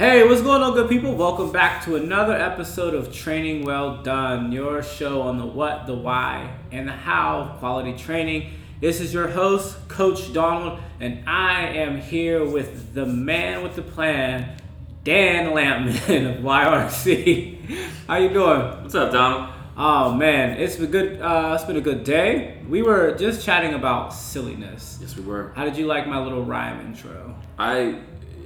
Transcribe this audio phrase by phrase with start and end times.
[0.00, 1.14] Hey, what's going on, good people?
[1.14, 5.94] Welcome back to another episode of Training Well Done, your show on the what, the
[5.94, 8.50] why, and the how of quality training.
[8.80, 13.82] This is your host, Coach Donald, and I am here with the man with the
[13.82, 14.56] plan,
[15.04, 17.86] Dan Lampman of YRC.
[18.06, 18.82] How you doing?
[18.82, 19.52] What's up, Donald?
[19.76, 21.20] Oh man, it's been good.
[21.20, 22.62] Uh, it's been a good day.
[22.66, 24.96] We were just chatting about silliness.
[24.98, 25.52] Yes, we were.
[25.54, 27.34] How did you like my little rhyme intro?
[27.58, 27.98] I,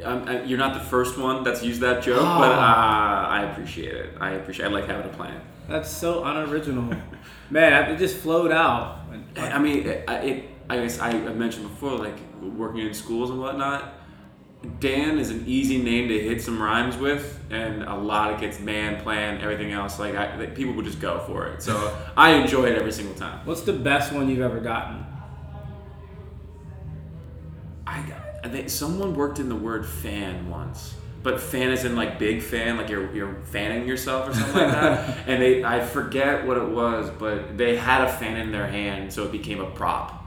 [0.04, 3.94] I'm, I, you're not the first one that's used that joke, but uh, I appreciate
[3.94, 4.14] it.
[4.20, 4.66] I appreciate.
[4.66, 5.40] I like having a plan.
[5.68, 6.94] That's so unoriginal,
[7.50, 7.90] man.
[7.90, 9.00] It just flowed out.
[9.36, 13.94] I mean, it, it I guess I mentioned before, like working in schools and whatnot.
[14.80, 18.60] Dan is an easy name to hit some rhymes with, and a lot of kids,
[18.60, 19.98] man, plan, everything else.
[19.98, 21.62] Like, I, like people would just go for it.
[21.62, 23.44] So I enjoy it every single time.
[23.44, 25.04] What's the best one you've ever gotten?
[28.44, 32.18] I, I think someone worked in the word fan once, but fan is in like
[32.18, 35.18] big fan, like you're you're fanning yourself or something like that.
[35.26, 39.12] and they, I forget what it was, but they had a fan in their hand,
[39.12, 40.24] so it became a prop,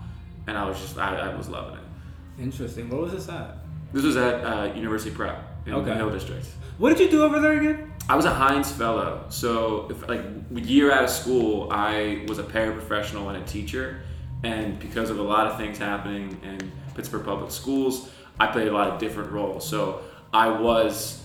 [0.48, 2.42] and I was just, I, I was loving it.
[2.44, 2.90] Interesting.
[2.90, 3.58] What was this at?
[3.94, 5.90] This was at uh, University Prep in Okay.
[5.90, 6.46] the Hill District.
[6.78, 7.94] What did you do over there again?
[8.10, 10.22] I was a Heinz Fellow, so if, like
[10.56, 14.02] a year out of school, I was a paraprofessional and a teacher,
[14.44, 18.10] and because of a lot of things happening in Pittsburgh Public Schools,
[18.40, 19.68] I played a lot of different roles.
[19.68, 20.02] So
[20.34, 21.24] I was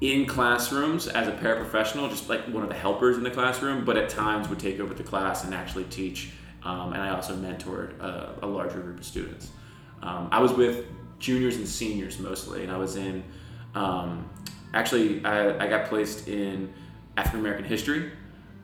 [0.00, 3.96] in classrooms as a paraprofessional, just like one of the helpers in the classroom, but
[3.96, 6.30] at times would take over the class and actually teach.
[6.62, 9.50] Um, and I also mentored a, larger group of students.
[10.02, 10.86] Um, I was with
[11.18, 13.22] juniors and seniors mostly, and I was in.
[13.74, 14.28] Um,
[14.74, 16.72] actually, I, I got placed in
[17.16, 18.10] African American history,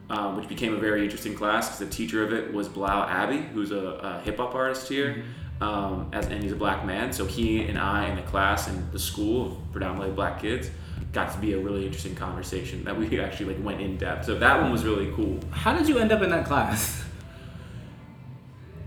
[0.09, 3.37] um, which became a very interesting class because the teacher of it was Blau Abbey,
[3.37, 5.23] who's a, a hip hop artist here,
[5.61, 7.13] um, as, and he's a black man.
[7.13, 10.69] So he and I in the class and the school predominantly black kids
[11.11, 14.25] got to be a really interesting conversation that we actually like went in depth.
[14.25, 15.39] So that one was really cool.
[15.51, 17.03] How did you end up in that class?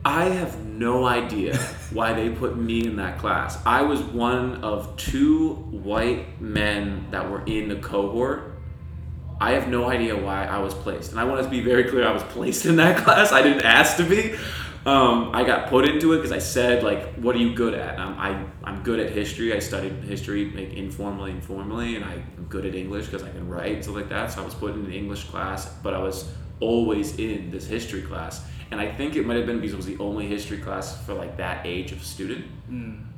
[0.05, 1.56] I have no idea
[1.93, 3.59] why they put me in that class.
[3.66, 8.53] I was one of two white men that were in the cohort.
[9.41, 11.10] I have no idea why I was placed.
[11.10, 13.32] And I want to be very clear I was placed in that class.
[13.32, 14.37] I didn't ask to be.
[14.87, 17.99] Um, I got put into it because I said, like, what are you good at?
[17.99, 19.53] Um, I, I'm good at history.
[19.53, 23.49] I studied history like informally and formally, and I'm good at English because I can
[23.49, 24.31] write and stuff like that.
[24.33, 26.31] So I was put in the English class, but I was
[26.61, 28.47] always in this history class.
[28.71, 31.15] And I think it might have been because it was the only history class for
[31.15, 32.45] like that age of student.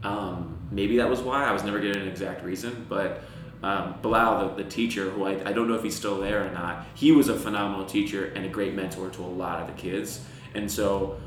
[0.06, 1.44] Um, maybe that was why.
[1.44, 3.22] I was never given an exact reason, but
[3.62, 6.50] um, Bilal, the, the teacher, who I, I don't know if he's still there or
[6.50, 9.74] not, he was a phenomenal teacher and a great mentor to a lot of the
[9.74, 10.24] kids.
[10.54, 11.18] And so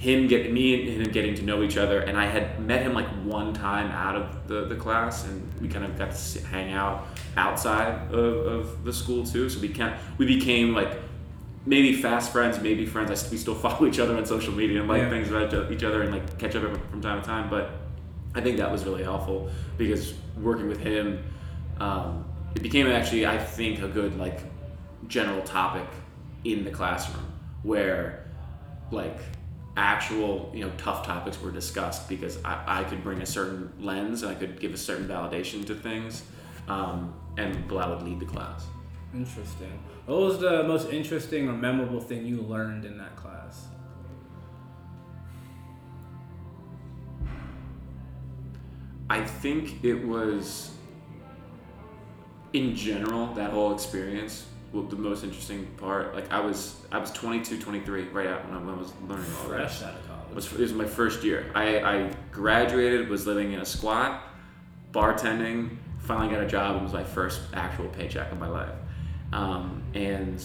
[0.00, 2.94] him get me and him getting to know each other, and I had met him
[2.94, 6.42] like one time out of the, the class, and we kind of got to sit,
[6.42, 7.06] hang out
[7.36, 9.50] outside of, of the school too.
[9.50, 10.98] So we can we became like
[11.66, 13.10] maybe fast friends, maybe friends.
[13.10, 15.10] I, we still follow each other on social media and like Yeah.
[15.10, 17.50] things about each other and like catch up from time to time.
[17.50, 17.70] But
[18.34, 21.22] I think that was really helpful because working with him,
[21.78, 22.24] um,
[22.54, 24.40] it became actually I think a good like
[25.08, 25.86] general topic
[26.44, 27.30] in the classroom
[27.62, 28.24] where
[28.90, 29.18] like
[29.76, 34.22] actual you know tough topics were discussed because I, I could bring a certain lens
[34.22, 36.24] and I could give a certain validation to things,
[36.68, 38.66] um, and Bilal would lead the class.
[39.14, 39.78] Interesting.
[40.06, 43.66] What was the most interesting or memorable thing you learned in that class?
[49.08, 50.70] I think it was,
[52.52, 54.46] in general, that whole experience.
[54.72, 58.56] Well, the most interesting part, like I was, I was 22, 23, right out when
[58.56, 59.82] I, when I was learning all Fresh this.
[59.88, 60.34] out of It college.
[60.34, 61.50] was, it was my first year.
[61.56, 64.22] I, I graduated, was living in a squat,
[64.92, 68.74] bartending, finally got a job, and was my first actual paycheck of my life.
[69.32, 70.40] Um, and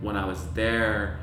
[0.00, 1.20] when I was there,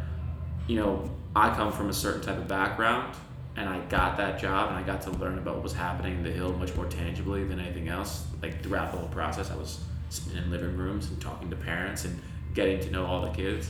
[0.67, 3.15] you know, I come from a certain type of background,
[3.57, 6.23] and I got that job, and I got to learn about what was happening in
[6.23, 8.25] the hill much more tangibly than anything else.
[8.41, 9.79] Like throughout the whole process, I was
[10.09, 12.21] sitting in living rooms and talking to parents and
[12.55, 13.69] getting to know all the kids.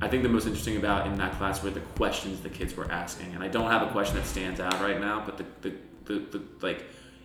[0.00, 2.90] I think the most interesting about in that class were the questions the kids were
[2.90, 5.74] asking, and I don't have a question that stands out right now, but the the,
[6.04, 6.84] the, the like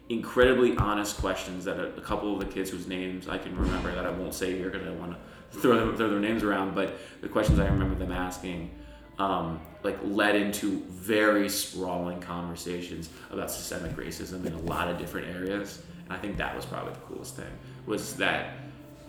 [0.09, 3.94] incredibly honest questions that a, a couple of the kids whose names I can remember
[3.94, 6.97] that I won't say here because I want to throw throw their names around, but
[7.21, 8.71] the questions I remember them asking
[9.19, 15.33] um, like led into very sprawling conversations about systemic racism in a lot of different
[15.33, 17.51] areas, and I think that was probably the coolest thing
[17.86, 18.57] was that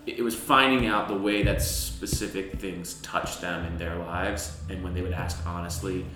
[0.06, 4.82] it was finding out the way that specific things touched them in their lives, and
[4.84, 6.06] when they would ask honestly,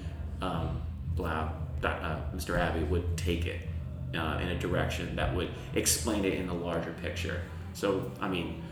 [0.41, 0.81] um,
[1.17, 1.53] Blau,
[1.83, 2.57] uh, Mr.
[2.57, 3.61] Abbey would take it
[4.15, 7.43] uh, in a direction that would explain it in the larger picture.
[7.73, 8.63] So I mean,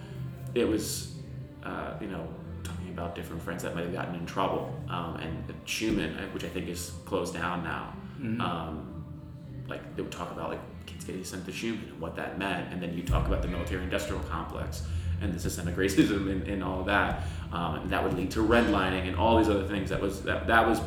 [0.54, 1.16] it was
[1.64, 2.28] uh, you know
[2.62, 6.44] talking about different friends that might have gotten in trouble, um, and Shuman, uh, which
[6.44, 7.92] I think is closed down now.
[8.40, 9.04] Um,
[9.68, 12.72] like they would talk about like kids getting sent to Shuman and what that meant,
[12.72, 14.84] and then you talk about the military-industrial complex
[15.20, 18.40] and the systemic racism and, and all of that, um, and that would lead to
[18.40, 19.90] redlining and all these other things.
[19.90, 20.80] That was that that was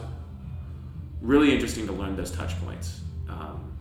[1.21, 3.71] really interesting to learn those touch points, um,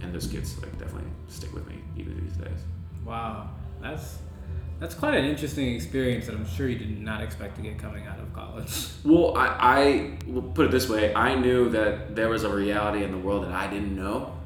[0.00, 2.58] and those kids like definitely stick with me even these days.
[3.04, 3.50] Wow,
[3.80, 4.18] that's
[4.78, 8.06] that's quite an interesting experience that I'm sure you did not expect to get coming
[8.06, 8.88] out of college.
[9.04, 13.04] Well, I, I will put it this way: I knew that there was a reality
[13.04, 14.36] in the world that I didn't know,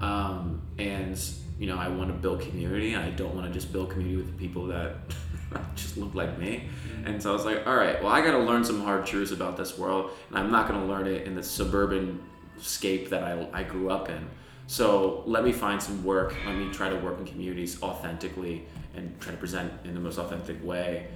[0.00, 1.18] um, and
[1.58, 2.94] you know, I want to build community.
[2.96, 4.94] I don't want to just build community with the people that
[5.74, 6.64] just look like me.
[6.90, 7.06] Mm-hmm.
[7.06, 9.30] And so I was like, all right, well, I got to learn some hard truths
[9.32, 12.22] about this world, and I'm not going to learn it in the suburban
[12.58, 14.28] scape that I, I grew up in.
[14.66, 16.34] So let me find some work.
[16.44, 18.64] Let me try to work in communities authentically
[18.96, 21.06] and try to present in the most authentic way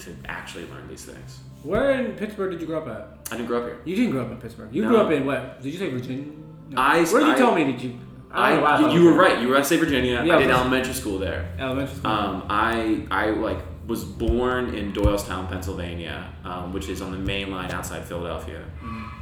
[0.00, 1.40] to actually learn these things.
[1.62, 3.32] Where in Pittsburgh did you grow up at?
[3.32, 3.78] I didn't grow up here.
[3.84, 4.74] You didn't grow up in Pittsburgh.
[4.74, 4.88] You No.
[4.88, 5.62] grew up in what?
[5.62, 6.24] Did you say Virginia?
[6.70, 6.80] No.
[6.80, 7.98] I- Where did you I- tell me did you?
[8.30, 9.40] I, don't I, you were was right.
[9.40, 9.80] You were at St.
[9.80, 10.22] Virginia.
[10.24, 11.48] Yeah, I did elementary school there.
[11.58, 12.10] Elementary school.
[12.10, 17.50] Um, I I like was born in Doylestown, Pennsylvania, um, which is on the main
[17.50, 18.64] line outside Philadelphia,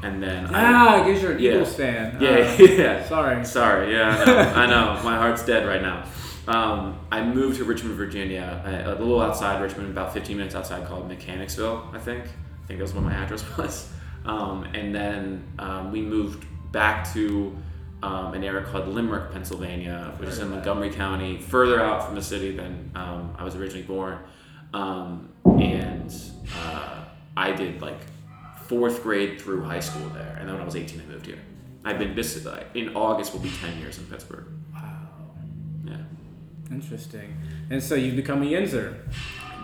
[0.03, 1.53] and then ah, I guess you're an yeah.
[1.53, 2.17] Eagles fan.
[2.21, 3.05] Yeah, Uh, yeah.
[3.09, 3.45] Sorry.
[3.45, 4.39] Sorry, yeah, I know.
[4.63, 5.03] I know.
[5.05, 6.07] My heart's dead right now.
[6.47, 10.87] Um, I moved to Richmond, Virginia, a, a little outside Richmond, about 15 minutes outside,
[10.87, 12.25] called Mechanicsville, I think.
[12.25, 13.89] I think that's what my address was.
[14.27, 17.57] Um, and then um, we moved back to
[18.05, 22.23] um, an area called Limerick, Pennsylvania, which is in Montgomery County, further out from the
[22.23, 24.19] city than um, I was originally born.
[24.75, 26.15] Um, and
[26.55, 27.05] uh,
[27.35, 28.01] I did like
[28.67, 31.39] fourth grade through high school there, and then when I was 18, I moved here.
[31.83, 34.49] I've been this is like in August will be 10 years in Pittsburgh.
[34.75, 34.83] Wow.
[35.87, 35.97] Yeah,
[36.71, 37.37] Interesting.
[37.71, 38.99] And so you've become a Yinzer.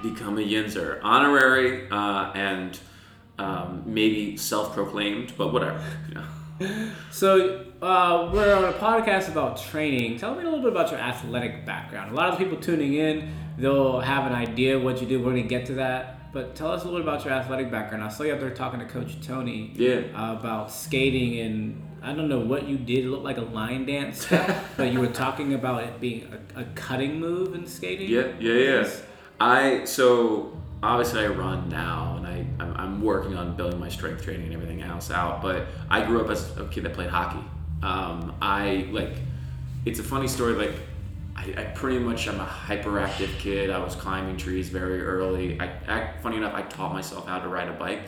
[0.02, 2.78] become a Yinzer, honorary uh, and
[3.38, 5.84] um, maybe self-proclaimed, but whatever.
[6.08, 6.25] You know.
[7.11, 10.19] So uh, we're on a podcast about training.
[10.19, 12.12] Tell me a little bit about your athletic background.
[12.12, 15.19] A lot of people tuning in, they'll have an idea what you do.
[15.21, 18.05] We're gonna get to that, but tell us a little bit about your athletic background.
[18.05, 20.01] I saw you out there talking to Coach Tony Yeah.
[20.15, 21.87] uh, about skating and.
[22.03, 23.05] I don't know what you did.
[23.05, 24.27] It looked like a line dance
[24.79, 28.09] but you were talking about it being a, a cutting move in skating.
[28.09, 28.89] Yeah, yeah, yeah.
[29.39, 34.23] I so obviously I run now, and I I'm, I'm working on building my strength
[34.23, 35.43] training and everything else out.
[35.43, 37.44] But I grew up as a kid that played hockey.
[37.82, 39.17] Um, I like
[39.85, 40.55] it's a funny story.
[40.55, 40.75] Like
[41.37, 43.71] I, I pretty much I'm a hyperactive kid.
[43.71, 45.61] I was climbing trees very early.
[45.61, 48.03] I, I funny enough, I taught myself how to ride a bike.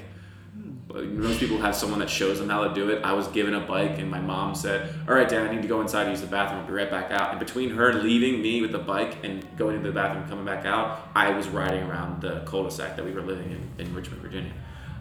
[0.94, 3.02] Most people have someone that shows them how to do it.
[3.04, 5.68] I was given a bike, and my mom said, "All right, Dad, I need to
[5.68, 6.60] go inside and use the bathroom.
[6.60, 9.76] I'll be right back out." And between her leaving me with the bike and going
[9.76, 13.22] into the bathroom, coming back out, I was riding around the cul-de-sac that we were
[13.22, 14.52] living in in Richmond, Virginia.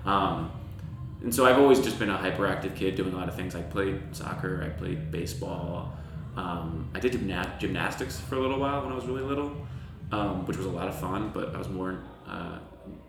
[0.05, 0.51] Um,
[1.23, 3.53] and so I've always just been a hyperactive kid, doing a lot of things.
[3.53, 5.97] I played soccer, I played baseball,
[6.35, 9.51] um, I did gymna- gymnastics for a little while when I was really little,
[10.11, 11.31] um, which was a lot of fun.
[11.33, 12.57] But I was more uh,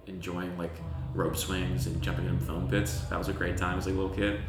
[0.06, 0.74] enjoying like
[1.14, 3.00] rope swings and jumping in foam pits.
[3.10, 4.40] That was a great time as a little kid.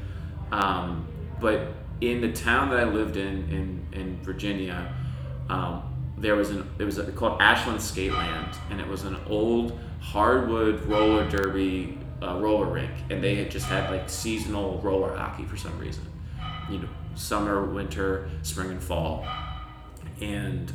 [0.52, 1.08] Um,
[1.40, 4.94] but in the town that I lived in in, in Virginia,
[5.50, 5.84] um,
[6.18, 10.86] there was an it was a, called Ashland Skateland, and it was an old hardwood
[10.86, 15.58] roller derby uh, roller rink, and they had just had like seasonal roller hockey for
[15.58, 16.04] some reason,
[16.70, 19.26] you know, summer, winter, spring, and fall,
[20.22, 20.72] and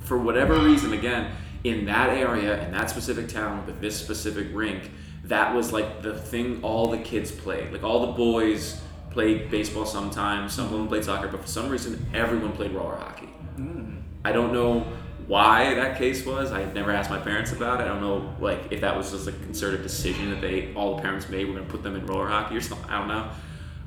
[0.00, 1.32] for whatever reason, again,
[1.64, 4.90] in that area, in that specific town, with this specific rink,
[5.32, 7.72] that was like the thing all the kids played.
[7.72, 8.78] Like all the boys
[9.10, 12.96] played baseball sometimes, some of them played soccer, but for some reason, everyone played roller
[12.96, 13.30] hockey.
[14.26, 14.80] I don't know
[15.26, 16.52] why that case was.
[16.52, 17.84] I never asked my parents about it.
[17.84, 21.02] I don't know like if that was just a concerted decision that they all the
[21.02, 21.48] parents made.
[21.48, 22.90] We're gonna put them in roller hockey or something.
[22.90, 23.30] I don't know.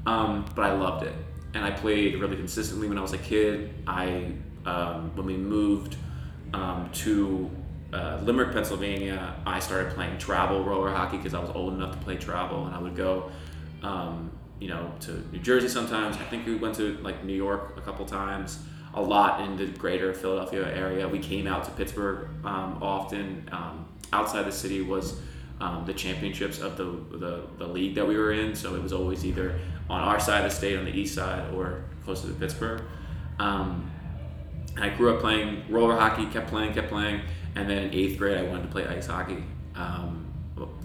[0.07, 1.13] Um, but I loved it,
[1.53, 3.71] and I played really consistently when I was a kid.
[3.85, 4.31] I
[4.65, 5.95] um, when we moved
[6.55, 7.51] um, to
[7.95, 11.97] uh, Limerick, Pennsylvania, I started playing travel roller hockey because I was old enough to
[12.03, 13.31] play travel, and I would go.
[13.83, 16.15] Um, you know, to New Jersey sometimes.
[16.15, 18.59] I think we went to like New York a couple times.
[18.93, 21.07] A lot in the greater Philadelphia area.
[21.07, 23.49] We came out to Pittsburgh um, often.
[23.51, 25.19] Um, outside the city was
[25.59, 26.85] um, the championships of the,
[27.17, 28.55] the the league that we were in.
[28.55, 29.59] So it was always either
[29.89, 32.81] on our side of the state, on the east side, or closer to Pittsburgh.
[33.39, 33.91] Um,
[34.77, 37.21] I grew up playing roller hockey, kept playing, kept playing,
[37.55, 39.43] and then in eighth grade I wanted to play ice hockey.
[39.75, 40.25] Um,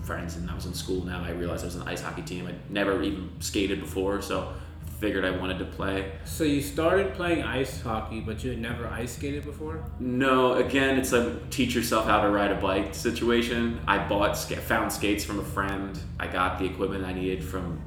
[0.03, 1.23] friends, and I was in school now.
[1.23, 2.47] I realized there was an ice hockey team.
[2.47, 4.53] I'd never even skated before, so
[4.99, 6.13] figured I wanted to play.
[6.25, 9.85] So you started playing ice hockey, but you had never ice skated before.
[9.99, 13.81] No, again, it's a teach yourself how to ride a bike situation.
[13.87, 15.99] I bought, found skates from a friend.
[16.19, 17.81] I got the equipment I needed from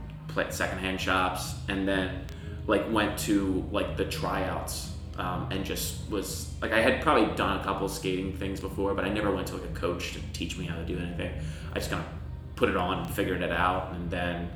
[0.50, 2.26] secondhand shops, and then
[2.66, 7.60] like went to like the tryouts um, and just was like I had probably done
[7.60, 10.58] a couple skating things before, but I never went to like a coach to teach
[10.58, 11.32] me how to do anything.
[11.72, 12.10] I just kind of
[12.56, 14.50] put it on and figured it out, and then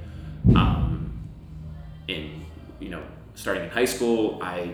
[0.55, 1.27] um,
[2.07, 2.45] in
[2.79, 3.03] you know
[3.35, 4.73] starting in high school, I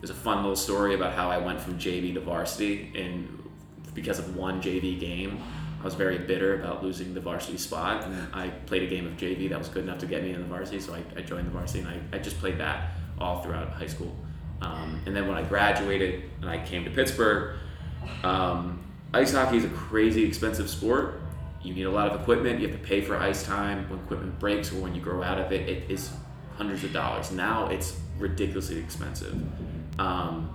[0.00, 3.36] there's a fun little story about how I went from JV to varsity and
[3.94, 5.42] because of one JV game.
[5.80, 9.14] I was very bitter about losing the varsity spot, and I played a game of
[9.14, 11.46] JV that was good enough to get me in the varsity, so I, I joined
[11.46, 14.14] the varsity, and I, I just played that all throughout high school.
[14.62, 17.56] Um, and then when I graduated and I came to Pittsburgh,
[18.22, 21.20] um, ice hockey is a crazy expensive sport.
[21.62, 22.60] You need a lot of equipment.
[22.60, 23.88] You have to pay for ice time.
[23.90, 26.10] When equipment breaks or when you grow out of it, it is
[26.56, 27.30] hundreds of dollars.
[27.30, 29.34] Now it's ridiculously expensive.
[29.98, 30.54] Um,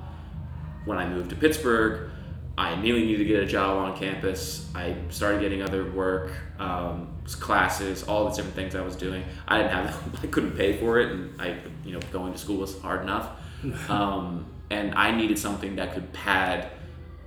[0.85, 2.09] when I moved to Pittsburgh,
[2.57, 4.69] I immediately needed to get a job on campus.
[4.73, 9.25] I started getting other work, um, classes, all the different things I was doing.
[9.47, 12.57] I didn't have, I couldn't pay for it, and I, you know, going to school
[12.57, 13.29] was hard enough.
[13.89, 16.69] Um, and I needed something that could pad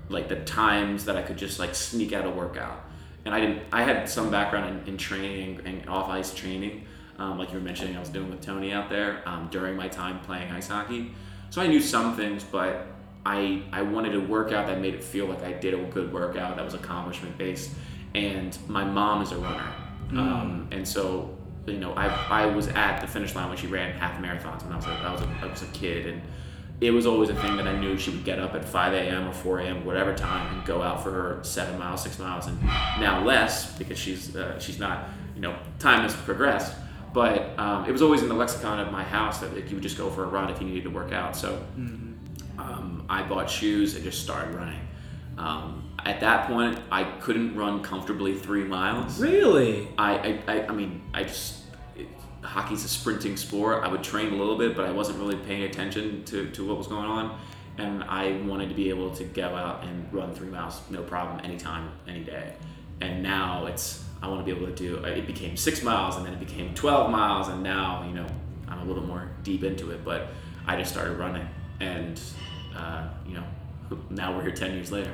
[0.09, 2.85] like the times that I could just like sneak out a workout.
[3.25, 3.63] And I didn't.
[3.73, 6.87] I had some background in, in training and off ice training,
[7.19, 7.97] um, like you were mentioning.
[7.97, 11.13] I was doing with Tony out there um, during my time playing ice hockey.
[11.51, 12.87] So I knew some things, but
[13.27, 16.57] I I wanted a workout that made it feel like I did a good workout
[16.57, 17.71] that was accomplishment based.
[18.15, 19.73] And my mom is a runner,
[20.11, 20.19] mm.
[20.19, 21.37] um, and so
[21.71, 22.07] you know, I,
[22.43, 24.91] I was at the finish line when she ran half marathons when I was a,
[24.91, 26.23] I was a, I was a kid, and
[26.81, 29.29] it was always a thing that I knew she would get up at 5 a.m.
[29.29, 29.85] or 4 a.m.
[29.85, 33.99] whatever time and go out for her seven miles, six miles, and now less because
[33.99, 36.75] she's uh, she's not you know time has progressed,
[37.13, 39.83] but um, it was always in the lexicon of my house that like, you would
[39.83, 41.37] just go for a run if you needed to work out.
[41.37, 42.61] So mm-hmm.
[42.61, 44.81] um, I bought shoes and just started running.
[45.37, 49.21] Um, at that point, I couldn't run comfortably three miles.
[49.21, 49.89] Really?
[49.99, 51.58] I, I, I, I mean, I just
[52.43, 53.85] hockey's a sprinting sport.
[53.85, 56.79] I would train a little bit, but I wasn't really paying attention to, to what
[56.79, 57.39] was going on.
[57.79, 61.45] And I wanted to be able to go out and run three miles, no problem,
[61.45, 62.55] anytime, any day.
[63.01, 66.27] And now it's, I want to be able to do, it became six miles and
[66.27, 67.49] then it became 12 miles.
[67.49, 68.27] And now, you know,
[68.67, 70.29] I'm a little more deep into it, but
[70.67, 71.49] I just started running.
[71.81, 72.21] And,
[72.77, 73.45] uh, you know,
[74.11, 75.13] now we're here 10 years later.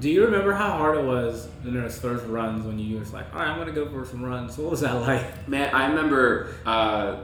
[0.00, 3.32] Do you remember how hard it was in those first runs when you was like,
[3.32, 4.58] all right, I'm gonna go for some runs?
[4.58, 5.48] What was that like?
[5.48, 7.18] Man, I remember uh,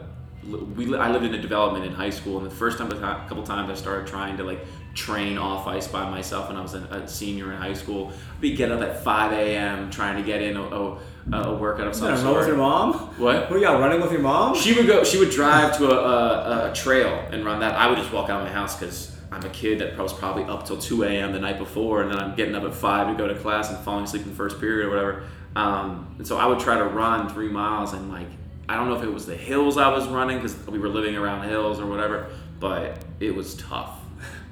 [0.77, 2.97] we I lived in a development in high school, and the first time, a
[3.29, 4.61] couple times, I started trying to like
[4.95, 8.13] train off ice by myself when I was a, a senior in high school.
[8.35, 9.91] I'd be get up at 5 a.m.
[9.91, 10.99] trying to get in a, a,
[11.33, 12.39] a workout of some sort.
[12.39, 12.95] with your mom?
[13.19, 13.51] What?
[13.51, 14.55] Were you out running with your mom?
[14.55, 15.05] She would go.
[15.05, 17.75] She would drive to a, a, a trail and run that.
[17.75, 20.45] I would just walk out of my house because I'm a kid that was probably
[20.45, 21.33] up till 2 a.m.
[21.33, 23.79] the night before, and then I'm getting up at 5 to go to class and
[23.79, 25.25] falling asleep in first period or whatever.
[25.55, 28.29] Um, and so I would try to run three miles, and like,
[28.69, 31.17] I don't know if it was the hills I was running because we were living
[31.17, 34.01] around hills or whatever, but it was tough.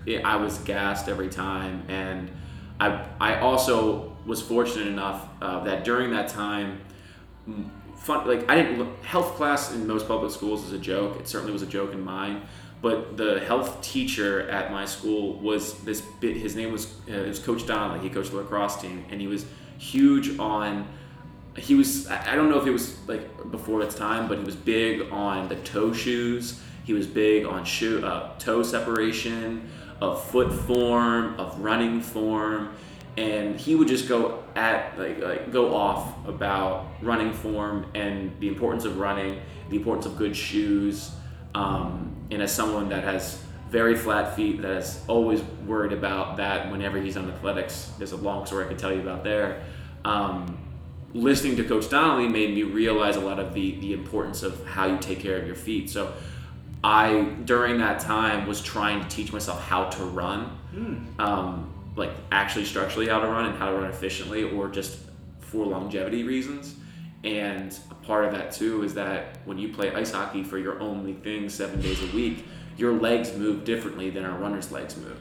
[0.06, 2.30] It, I was gassed every time, and
[2.78, 6.80] I, I also was fortunate enough uh, that during that time,
[7.96, 11.18] fun, like I didn't health class in most public schools is a joke.
[11.18, 12.42] It certainly was a joke in mine
[12.86, 16.00] but the health teacher at my school was this.
[16.20, 17.98] Bit his name was uh, Coach Donnelly.
[17.98, 19.44] He coached the lacrosse team, and he was
[19.76, 20.86] huge on.
[21.56, 24.54] He was I don't know if it was like before its time, but he was
[24.54, 26.62] big on the toe shoes.
[26.84, 29.68] He was big on shoe uh, toe separation,
[30.00, 32.72] of foot form, of running form,
[33.16, 38.46] and he would just go at like, like go off about running form and the
[38.46, 39.40] importance of running,
[39.70, 41.10] the importance of good shoes.
[41.52, 46.70] Um, and as someone that has very flat feet, that is always worried about that
[46.70, 49.62] whenever he's on athletics, there's a long story I could tell you about there.
[50.04, 50.58] Um,
[51.12, 54.86] listening to Coach Donnelly made me realize a lot of the the importance of how
[54.86, 55.90] you take care of your feet.
[55.90, 56.12] So
[56.84, 61.20] I during that time was trying to teach myself how to run, mm.
[61.20, 64.98] um, like actually structurally how to run and how to run efficiently, or just
[65.40, 66.76] for longevity reasons.
[67.26, 70.80] And a part of that too is that when you play ice hockey for your
[70.80, 75.18] only thing seven days a week, your legs move differently than a runner's legs move.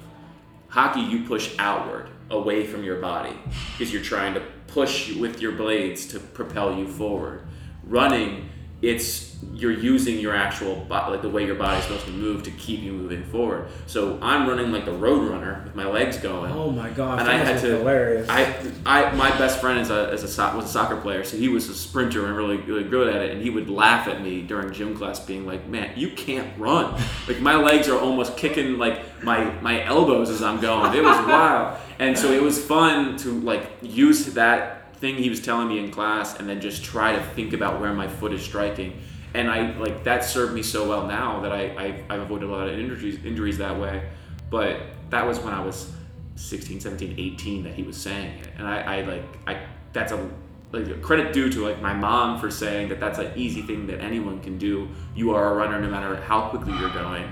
[0.68, 3.36] Hockey, you push outward, away from your body,
[3.72, 7.48] because you're trying to push with your blades to propel you forward.
[7.84, 8.50] Running
[8.86, 12.52] it's you're using your actual body, like the way your body's supposed to move to
[12.52, 13.68] keep you moving forward.
[13.88, 16.52] So I'm running like the road runner with my legs going.
[16.52, 17.78] Oh my gosh, and that I had to.
[17.78, 18.28] hilarious.
[18.30, 21.38] I, I, my best friend is a, is a so- was a soccer player, so
[21.38, 23.32] he was a sprinter and really, really good at it.
[23.32, 27.00] And he would laugh at me during gym class, being like, "Man, you can't run.
[27.28, 30.94] Like my legs are almost kicking like my my elbows as I'm going.
[30.94, 35.42] It was wild." And so it was fun to like use that thing he was
[35.42, 38.42] telling me in class, and then just try to think about where my foot is
[38.42, 39.00] striking.
[39.34, 42.52] And I like that served me so well now that I, I I've avoided a
[42.52, 44.08] lot of injuries injuries that way.
[44.50, 45.92] But that was when I was
[46.36, 48.50] 16, 17, 18 that he was saying it.
[48.58, 50.30] And I, I like, I, that's a,
[50.72, 54.02] like credit due to like my mom for saying that that's an easy thing that
[54.02, 54.90] anyone can do.
[55.16, 57.32] You are a runner no matter how quickly you're going,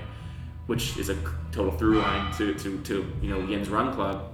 [0.66, 1.16] which is a
[1.52, 4.32] total through line to, to, to you know, Yinz Run Club.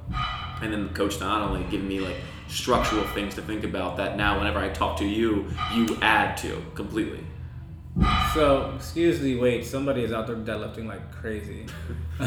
[0.62, 2.16] And then Coach only giving me like
[2.50, 6.62] structural things to think about that now whenever I talk to you, you add to
[6.74, 7.24] completely.
[8.34, 9.66] So, excuse the wait.
[9.66, 11.66] Somebody is out there deadlifting like crazy.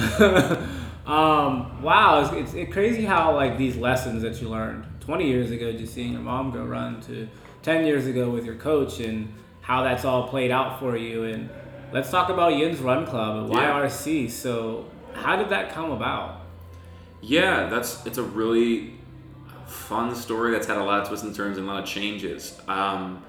[1.05, 5.51] um, wow, it's, it's, it's crazy how like these lessons that you learned 20 years
[5.51, 7.27] ago, just seeing your mom go run, to
[7.63, 11.23] 10 years ago with your coach, and how that's all played out for you.
[11.23, 11.49] And
[11.91, 13.73] let's talk about Yinz Run Club and Yeah.
[13.73, 14.29] YRC.
[14.29, 16.41] So, how did that come about?
[17.21, 18.95] Yeah, that's it's a really
[19.73, 22.59] fun story that's had a lot of twists and turns and a lot of changes.
[22.67, 23.23] Um,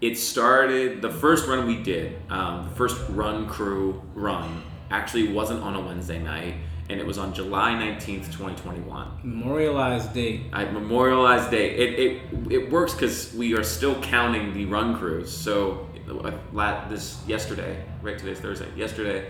[0.00, 5.62] it started the first run we did, um, the first run crew run actually wasn't
[5.62, 6.54] on a Wednesday night,
[6.90, 9.08] and it was on July nineteenth, twenty twenty one.
[9.22, 10.42] Memorialized Day.
[10.52, 11.70] I memorialized day.
[11.70, 15.34] It it, it works because we are still counting the run crews.
[15.34, 15.88] So
[16.22, 18.18] uh, this yesterday, right?
[18.18, 18.68] Today's Thursday.
[18.76, 19.26] Yesterday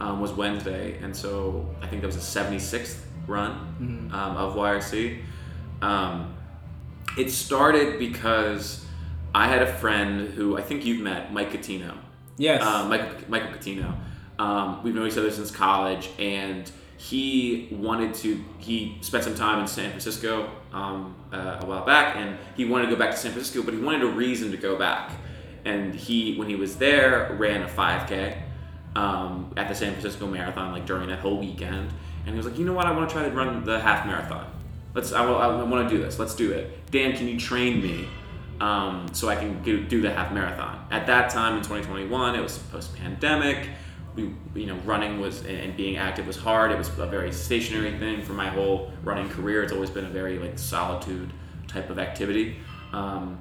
[0.00, 3.52] um, was Wednesday, and so I think that was a seventy sixth run
[4.12, 5.22] um, of YRC.
[5.82, 6.34] Um,
[7.16, 8.84] it started because
[9.34, 11.96] I had a friend who I think you've met, Mike Catino.
[12.36, 12.62] Yes.
[12.62, 13.94] Uh, Michael, Michael Catino.
[14.38, 18.44] Um, we've known each other since college, and he wanted to.
[18.58, 22.86] He spent some time in San Francisco um, uh, a while back, and he wanted
[22.86, 25.12] to go back to San Francisco, but he wanted a reason to go back.
[25.64, 28.40] And he, when he was there, ran a 5K
[28.96, 31.90] um, at the San Francisco Marathon, like during that whole weekend.
[32.24, 32.86] And he was like, you know what?
[32.86, 34.46] I want to try to run the half marathon.
[34.94, 35.12] Let's.
[35.12, 36.18] I, will, I want to do this.
[36.18, 36.90] Let's do it.
[36.90, 38.08] Dan, can you train me?
[38.60, 40.84] um, so I can do, do the half marathon.
[40.90, 43.68] At that time in 2021, it was post pandemic.
[44.16, 46.72] We, you know, running was and being active was hard.
[46.72, 49.62] It was a very stationary thing for my whole running career.
[49.62, 51.32] It's always been a very like solitude
[51.68, 52.56] type of activity.
[52.92, 53.38] Um,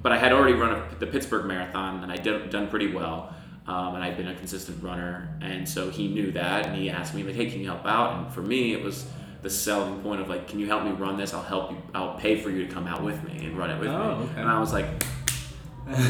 [0.00, 3.34] but I had already run a, the Pittsburgh Marathon and I did done pretty well.
[3.66, 7.14] Um, and I'd been a consistent runner, and so he knew that, and he asked
[7.14, 9.06] me like, "Hey, can you help out?" And for me, it was
[9.42, 11.34] the selling point of like, "Can you help me run this?
[11.34, 11.76] I'll help you.
[11.94, 14.24] I'll pay for you to come out with me and run it with Oh, me."
[14.30, 14.40] okay.
[14.40, 14.86] And I was like,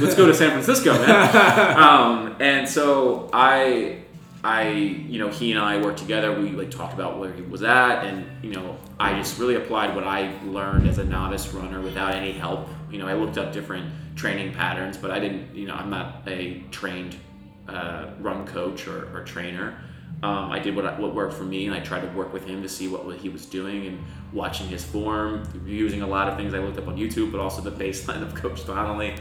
[0.01, 1.77] let's go to San Francisco, man.
[1.79, 4.03] um, and so I,
[4.45, 6.39] I, you know, he and I worked together.
[6.39, 9.95] We like talked about where he was at, and you know, I just really applied
[9.95, 12.69] what I learned as a novice runner without any help.
[12.91, 15.55] You know, I looked up different training patterns, but I didn't.
[15.55, 17.17] You know, I'm not a trained
[17.69, 19.79] uh, run coach or, or trainer.
[20.23, 22.47] Um, I did what, I, what worked for me, and I tried to work with
[22.47, 26.29] him to see what, what he was doing and watching his form, using a lot
[26.29, 29.17] of things I looked up on YouTube, but also the baseline of Coach Donnelly,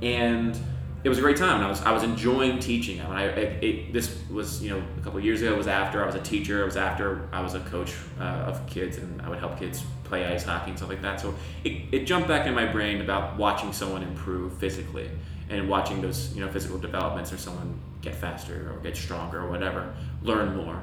[0.00, 0.58] and
[1.04, 1.56] it was a great time.
[1.56, 3.00] And I was I was enjoying teaching.
[3.00, 5.52] I mean, I, it, it, this was you know a couple years ago.
[5.52, 6.62] It was after I was a teacher.
[6.62, 9.84] It was after I was a coach uh, of kids, and I would help kids
[10.04, 11.20] play ice hockey and stuff like that.
[11.20, 15.10] So it, it jumped back in my brain about watching someone improve physically
[15.48, 19.50] and watching those you know physical developments or someone get faster or get stronger or
[19.50, 20.82] whatever, learn more.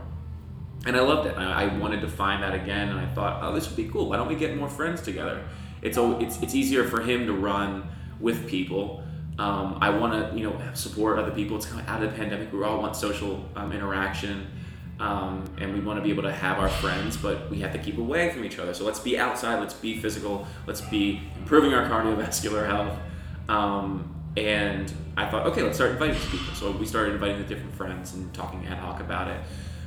[0.86, 1.38] And I loved it.
[1.38, 4.10] I, I wanted to find that again, and I thought, oh, this would be cool.
[4.10, 5.43] Why don't we get more friends together?
[5.82, 7.88] It's it's it's easier for him to run
[8.19, 9.04] with people.
[9.39, 11.58] Um, I want to you know support other people.
[11.58, 12.52] It's kind of out of the pandemic.
[12.54, 14.47] We all want social um, interaction.
[14.99, 17.80] Um, and we want to be able to have our friends, but we have to
[17.80, 18.73] keep away from each other.
[18.76, 22.97] So let's be outside, let's be physical, let's be improving our cardiovascular health.
[23.49, 26.53] Um, and I thought, okay, let's start inviting people.
[26.55, 29.39] So we started inviting the different friends and talking ad hoc about it.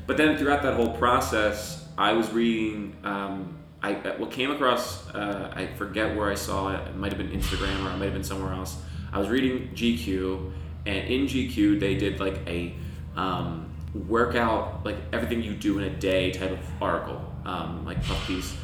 [0.06, 2.96] But then throughout that whole process, I was reading.
[3.02, 5.08] Um, I what came across.
[5.10, 6.88] Uh, I forget where I saw it.
[6.88, 8.76] It might have been Instagram or it might have been somewhere else.
[9.12, 10.52] I was reading GQ,
[10.86, 12.74] and in GQ they did like a
[13.16, 18.26] um, workout, like everything you do in a day type of article, um, like puff
[18.26, 18.56] piece,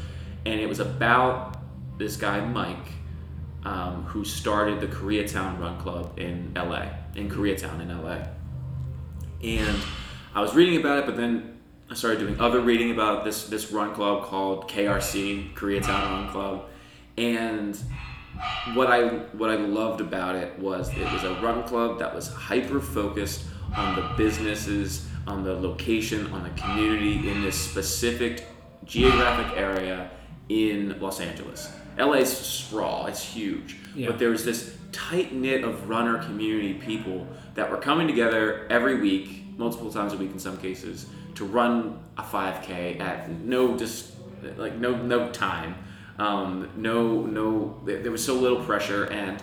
[0.45, 1.57] and it was about
[1.97, 2.87] this guy Mike
[3.65, 8.25] um, who started the Koreatown Run Club in LA, in Koreatown in LA.
[9.43, 9.77] And
[10.35, 13.71] I was reading about it, but then I started doing other reading about this this
[13.71, 16.65] run club called KRC, Koreatown Run Club,
[17.17, 17.77] and
[18.73, 22.29] what I what I loved about it was it was a run club that was
[22.29, 23.45] hyper focused
[23.75, 28.45] on the businesses, on the location, on the community in this specific
[28.85, 30.09] geographic area
[30.49, 31.71] in Los Angeles.
[31.97, 33.77] LA's sprawl, it's huge.
[33.95, 34.07] Yeah.
[34.07, 39.01] But there was this tight knit of runner community people that were coming together every
[39.01, 44.13] week, multiple times a week in some cases, to run a 5K at no just
[44.57, 45.75] like no no time,
[46.19, 47.79] um, no no.
[47.85, 49.41] There was so little pressure, and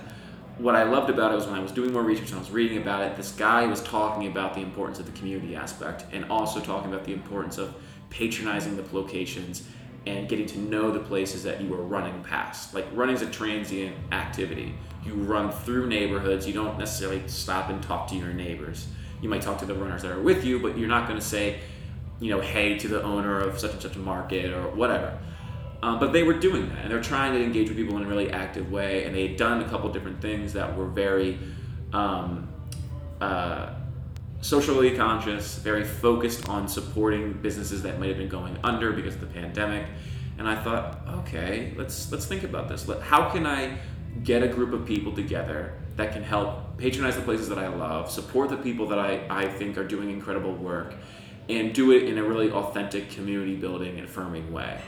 [0.58, 2.50] what I loved about it was when I was doing more research and I was
[2.50, 3.16] reading about it.
[3.16, 7.04] This guy was talking about the importance of the community aspect, and also talking about
[7.04, 7.74] the importance of
[8.10, 9.64] patronizing the locations
[10.06, 12.74] and getting to know the places that you are running past.
[12.74, 14.74] Like running is a transient activity.
[15.04, 16.46] You run through neighborhoods.
[16.46, 18.86] You don't necessarily stop and talk to your neighbors.
[19.20, 21.24] You might talk to the runners that are with you, but you're not going to
[21.24, 21.60] say,
[22.20, 25.18] you know, hey to the owner of such and such a market or whatever.
[25.82, 28.06] Um, but they were doing that, and they're trying to engage with people in a
[28.06, 29.04] really active way.
[29.04, 31.38] And they had done a couple different things that were very
[31.92, 32.48] um,
[33.20, 33.74] uh,
[34.40, 39.20] socially conscious, very focused on supporting businesses that might have been going under because of
[39.20, 39.86] the pandemic.
[40.38, 42.88] And I thought, okay, let's let's think about this.
[43.02, 43.76] How can I
[44.24, 48.10] get a group of people together that can help patronize the places that I love,
[48.10, 50.94] support the people that I, I think are doing incredible work,
[51.48, 54.80] and do it in a really authentic community building and affirming way?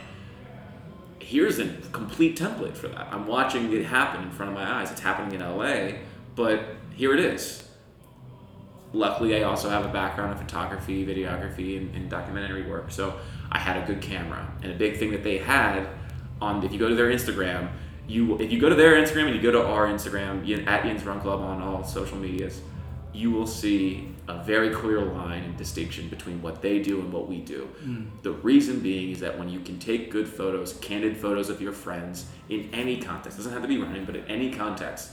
[1.19, 3.09] Here's a complete template for that.
[3.13, 4.91] I'm watching it happen in front of my eyes.
[4.91, 5.99] It's happening in LA,
[6.35, 7.69] but here it is
[8.93, 13.19] luckily i also have a background in photography videography and, and documentary work so
[13.51, 14.51] i had a good camera.
[14.63, 15.89] And a big thing that they had
[16.41, 17.71] on if you go to their instagram
[18.07, 21.05] you if you go to their instagram and you go to our instagram at yinz
[21.05, 22.61] run club on all social medias
[23.13, 27.29] you will see a very clear line and distinction between what they do and what
[27.29, 27.69] we do.
[27.83, 28.05] Hmm.
[28.23, 31.73] The reason being is that when you can take good photos candid photos of your
[31.73, 35.11] friends in any context doesn't have to be running but in any context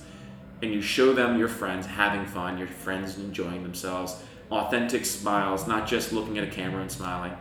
[0.61, 5.87] and you show them your friends having fun, your friends enjoying themselves, authentic smiles, not
[5.87, 7.33] just looking at a camera and smiling.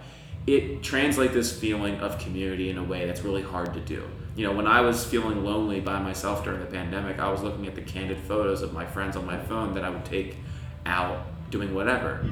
[0.46, 4.08] It translates this feeling of community in a way that's really hard to do.
[4.34, 7.66] You know, when I was feeling lonely by myself during the pandemic, I was looking
[7.66, 10.36] at the candid photos of my friends on my phone that I would take
[10.86, 12.24] out doing whatever.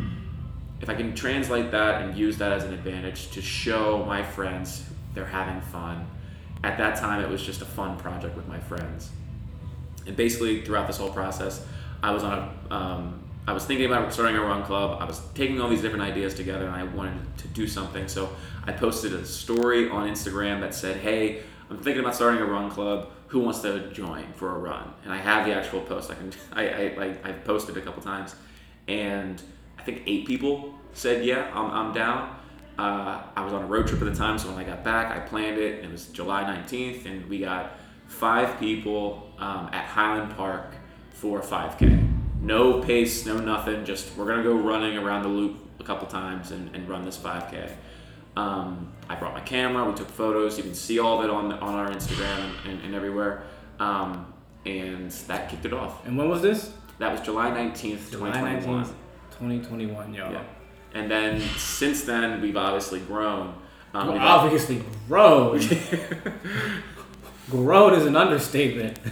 [0.81, 4.89] If I can translate that and use that as an advantage to show my friends
[5.15, 6.07] they're having fun,
[6.63, 9.11] at that time it was just a fun project with my friends
[10.07, 11.65] and basically throughout this whole process
[12.03, 15.01] i was on a um, i was thinking about starting a run club.
[15.01, 18.09] I was taking all these different ideas together and i wanted to do something.
[18.09, 18.29] So
[18.65, 22.71] i posted a story on instagram that said hey i'm thinking about starting a run
[22.71, 23.11] club.
[23.29, 24.93] Who wants to join for a run?
[25.05, 26.11] And i have the actual post.
[26.11, 28.35] I can i i, I i've posted a couple times.
[28.89, 29.41] And
[29.79, 32.35] i think eight people said yeah i'm, I'm down.
[32.79, 35.17] Uh, i was on a road trip at the time so when i got back
[35.17, 35.85] i planned it.
[35.85, 40.75] It was july 19th and we got five people um, at Highland Park
[41.11, 42.13] for a 5K.
[42.41, 43.85] No pace, no nothing.
[43.85, 47.17] Just we're gonna go running around the loop a couple times and, and run this
[47.17, 47.73] 5K.
[48.37, 49.89] Um, I brought my camera.
[49.89, 50.59] We took photos.
[50.59, 53.45] You can see all of it on on our Instagram and, and, everywhere.
[53.81, 54.33] Um,
[54.67, 56.07] and that kicked it off.
[56.07, 56.73] And when was this?
[56.99, 58.85] That was July 19th, July 2021.
[58.85, 58.89] 19th,
[59.31, 60.31] 2021, yo.
[60.31, 60.43] Yeah.
[60.95, 63.55] And then since then, we've obviously grown.
[63.95, 65.61] Um, Well, we've obviously, grown.
[67.51, 68.99] grown is an understatement.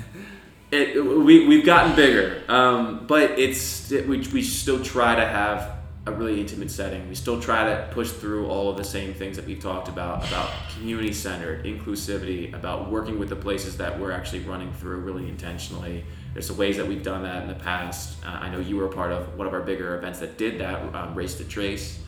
[0.72, 5.74] It, we, we've gotten bigger, um, but it's it, we, we still try to have
[6.06, 7.08] a really intimate setting.
[7.08, 10.26] We still try to push through all of the same things that we've talked about
[10.26, 15.28] about community centered, inclusivity, about working with the places that we're actually running through really
[15.28, 16.04] intentionally.
[16.32, 18.18] There's some ways that we've done that in the past.
[18.24, 20.60] Uh, I know you were a part of one of our bigger events that did
[20.60, 22.00] that, um, Race to Trace.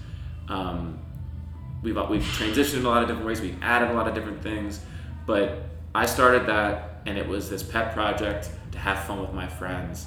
[0.49, 0.99] Um,
[1.83, 3.41] we've we've transitioned in a lot of different ways.
[3.41, 4.81] We've added a lot of different things,
[5.25, 5.66] but
[5.97, 10.07] I started that, and it was this pet project to have fun with my friends.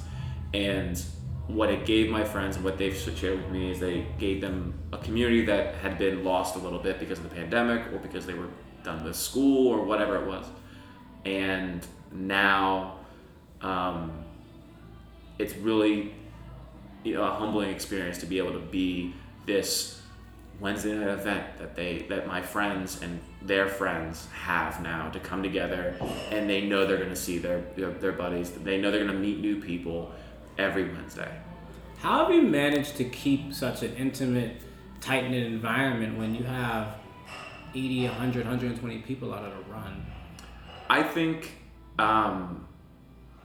[0.54, 1.04] And
[1.47, 4.75] what it gave my friends and what they've shared with me is they gave them
[4.93, 8.28] a community that had been lost a little bit because of the pandemic or because
[8.28, 8.49] they were
[8.84, 10.45] done with school or whatever it was.
[11.25, 12.99] And now,
[13.62, 14.12] um,
[15.39, 16.13] it's really
[17.04, 19.15] you know, a humbling experience to be able to be
[19.47, 19.99] this
[20.60, 25.41] Wednesday night event that they that my friends and their friends have now to come
[25.41, 25.95] together
[26.32, 29.15] and they know they're going to see their, their their buddies they know they're going
[29.15, 30.12] to meet new people
[30.58, 31.32] every Wednesday.
[32.00, 34.62] How have you managed to keep such an intimate,
[35.02, 36.95] tight knit environment when you have
[37.74, 40.06] 80, 100, 120 people out at a run?
[40.89, 41.58] I think,
[41.98, 42.65] um,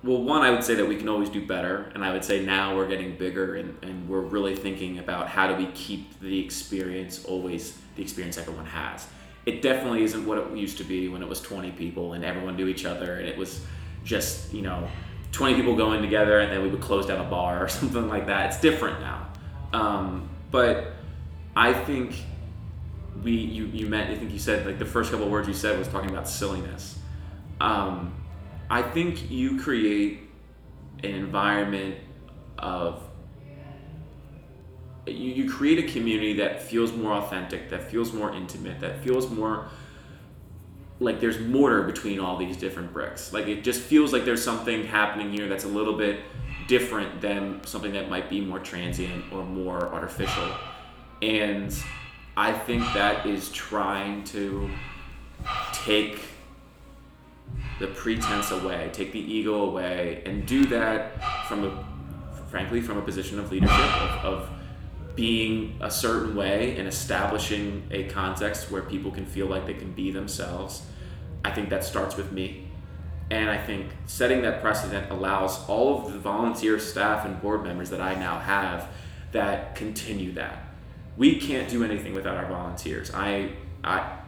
[0.04, 1.90] well, one, I would say that we can always do better.
[1.94, 5.48] And I would say now we're getting bigger and, and we're really thinking about how
[5.48, 9.06] do we keep the experience always the experience everyone has.
[9.46, 12.56] It definitely isn't what it used to be when it was 20 people and everyone
[12.56, 13.60] knew each other and it was,
[14.04, 14.86] just you know
[15.32, 18.26] 20 people going together and then we would close down a bar or something like
[18.26, 18.52] that.
[18.52, 19.26] It's different now.
[19.72, 20.92] Um, but
[21.56, 22.22] I think
[23.22, 25.78] we you you meant I think you said like the first couple words you said
[25.78, 26.98] was talking about silliness.
[27.60, 28.14] Um,
[28.70, 30.20] I think you create
[31.02, 31.96] an environment
[32.58, 33.02] of
[35.06, 39.30] you, you create a community that feels more authentic, that feels more intimate, that feels
[39.30, 39.68] more
[41.00, 43.32] like there's mortar between all these different bricks.
[43.32, 46.20] Like it just feels like there's something happening here that's a little bit
[46.68, 50.50] different than something that might be more transient or more artificial.
[51.20, 51.76] And
[52.36, 54.70] I think that is trying to
[55.72, 56.20] take
[57.78, 61.84] the pretense away, take the ego away, and do that from a,
[62.48, 64.50] frankly, from a position of leadership, of, of
[65.14, 69.92] being a certain way and establishing a context where people can feel like they can
[69.92, 70.82] be themselves.
[71.44, 72.68] I think that starts with me.
[73.30, 77.90] And I think setting that precedent allows all of the volunteer staff and board members
[77.90, 78.88] that I now have
[79.32, 80.64] that continue that.
[81.16, 83.12] We can't do anything without our volunteers.
[83.14, 84.18] I, I,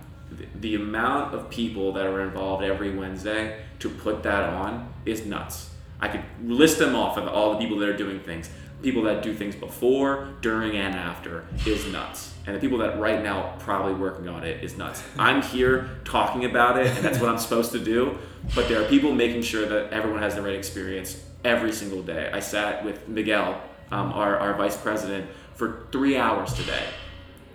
[0.61, 5.71] the amount of people that are involved every Wednesday to put that on is nuts.
[6.01, 8.51] I could list them off of all the people that are doing things.
[8.83, 12.35] People that do things before, during, and after is nuts.
[12.47, 15.03] And the people that right now probably working on it is nuts.
[15.19, 18.19] I'm here talking about it, and that's what I'm supposed to do.
[18.55, 22.31] But there are people making sure that everyone has the right experience every single day.
[22.33, 23.61] I sat with Miguel,
[23.91, 26.85] um, our, our vice president, for three hours today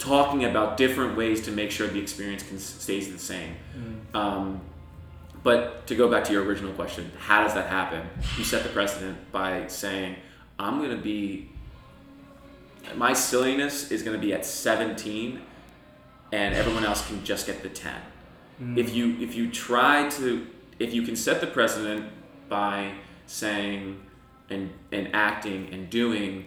[0.02, 3.56] talking about different ways to make sure the experience can, stays the same.
[3.78, 4.16] Mm.
[4.16, 4.62] Um,
[5.44, 8.08] but to go back to your original question, how does that happen?
[8.38, 10.16] You set the precedent by saying,
[10.58, 11.50] I'm going to be,
[12.96, 15.42] my silliness is going to be at 17
[16.32, 17.94] and everyone else can just get the 10.
[18.62, 18.78] Mm.
[18.78, 20.48] If you if you try to
[20.80, 22.10] if you can set the precedent
[22.48, 22.94] by
[23.26, 24.00] saying
[24.50, 26.46] and and acting and doing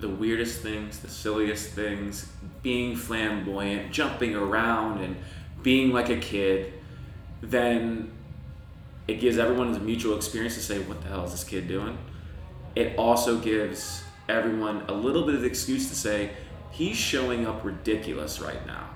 [0.00, 2.30] the weirdest things, the silliest things,
[2.62, 5.16] being flamboyant, jumping around, and
[5.62, 6.72] being like a kid,
[7.40, 8.10] then
[9.06, 11.98] it gives everyone a mutual experience to say, What the hell is this kid doing?
[12.76, 16.30] It also gives everyone a little bit of excuse to say,
[16.70, 18.90] He's showing up ridiculous right now.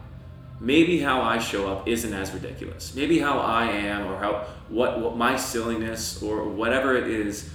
[0.61, 2.95] Maybe how I show up isn't as ridiculous.
[2.95, 7.51] Maybe how I am, or how what, what my silliness, or whatever it is,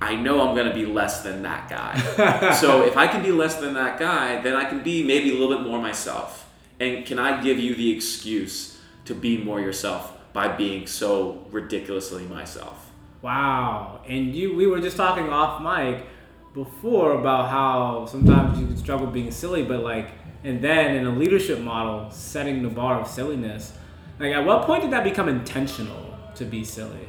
[0.00, 2.52] I know I'm going to be less than that guy.
[2.60, 5.38] so if I can be less than that guy, then I can be maybe a
[5.38, 6.48] little bit more myself.
[6.78, 12.24] And can I give you the excuse to be more yourself by being so ridiculously
[12.24, 12.90] myself?
[13.22, 14.02] Wow.
[14.06, 16.06] And you we were just talking off mic
[16.54, 20.10] before about how sometimes you can struggle being silly, but like
[20.44, 23.72] and then in a leadership model, setting the bar of silliness.
[24.20, 27.07] Like at what point did that become intentional to be silly?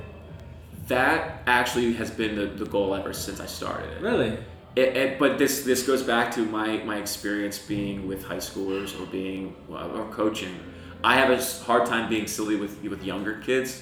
[0.90, 4.02] That actually has been the, the goal ever since I started it.
[4.02, 4.38] Really?
[4.76, 9.00] It, it, but this this goes back to my, my experience being with high schoolers
[9.00, 10.60] or being or coaching.
[11.04, 13.82] I have a hard time being silly with with younger kids,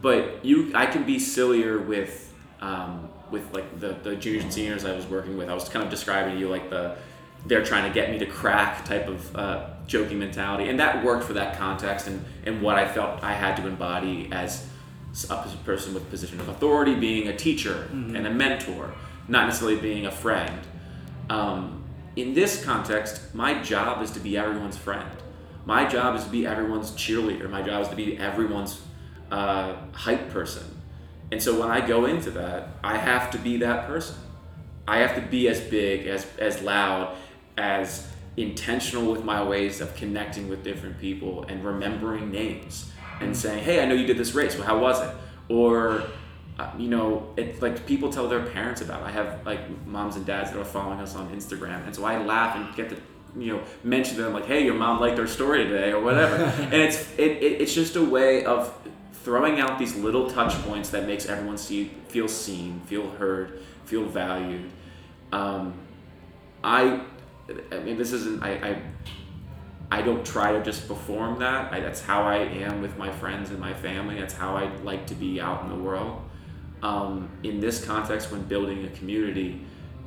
[0.00, 4.84] but you I can be sillier with um, with like the, the juniors and seniors
[4.84, 5.48] I was working with.
[5.48, 6.96] I was kind of describing to you like the
[7.46, 11.24] they're trying to get me to crack type of uh, joking mentality, and that worked
[11.24, 14.68] for that context and and what I felt I had to embody as
[15.30, 18.14] a person with a position of authority being a teacher mm-hmm.
[18.16, 18.94] and a mentor,
[19.26, 20.60] not necessarily being a friend.
[21.30, 21.84] Um,
[22.16, 25.10] in this context, my job is to be everyone's friend.
[25.64, 27.48] My job is to be everyone's cheerleader.
[27.48, 28.80] My job is to be everyone's
[29.30, 30.64] uh, hype person.
[31.30, 34.16] And so when I go into that, I have to be that person.
[34.86, 37.14] I have to be as big, as, as loud,
[37.58, 43.64] as intentional with my ways of connecting with different people and remembering names and saying,
[43.64, 44.56] "Hey, I know you did this race.
[44.56, 45.14] Well, how was it?"
[45.48, 46.04] Or
[46.58, 49.02] uh, you know, it's like people tell their parents about.
[49.02, 49.06] It.
[49.06, 52.24] I have like moms and dads that are following us on Instagram, and so I
[52.24, 52.96] laugh and get to
[53.36, 56.36] you know mention them like, "Hey, your mom liked our story today," or whatever.
[56.62, 58.74] and it's it, it, it's just a way of
[59.12, 64.04] throwing out these little touch points that makes everyone see feel seen, feel heard, feel
[64.04, 64.70] valued.
[65.32, 65.74] Um,
[66.64, 67.02] I
[67.70, 68.82] I mean, this isn't I, I
[69.90, 71.72] I don't try to just perform that.
[71.72, 74.18] I, that's how I am with my friends and my family.
[74.20, 76.22] That's how I like to be out in the world.
[76.82, 79.64] Um, in this context, when building a community,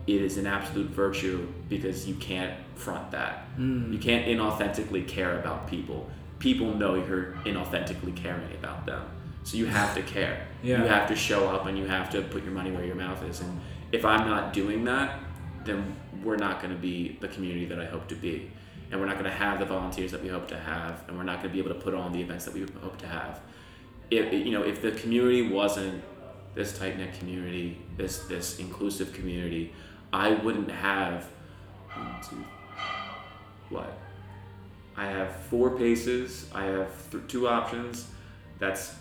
[0.08, 3.48] it is an absolute virtue because you can't front that.
[3.58, 3.91] Mm.
[3.91, 6.10] You can't inauthentically care about people.
[6.39, 9.04] People know you're inauthentically caring about them.
[9.44, 10.48] So you have to care.
[10.63, 10.84] Yeah.
[10.84, 13.24] You have to show up and you have to put your money where your mouth
[13.24, 13.41] is.
[13.41, 13.60] And
[13.91, 15.20] if I'm not doing that,
[15.65, 18.52] then we're not going to be the community that I hope to be
[18.92, 21.24] and we're not going to have the volunteers that we hope to have, and we're
[21.24, 23.40] not going to be able to put on the events that we hope to have.
[24.10, 26.04] if you know if the community wasn't
[26.54, 29.74] this tight knit community, this this inclusive community,
[30.12, 31.26] I wouldn't have
[31.96, 32.44] one, two,
[33.70, 33.98] what?
[34.98, 36.50] I have four paces.
[36.54, 38.08] I have th- two options.
[38.60, 38.94] That's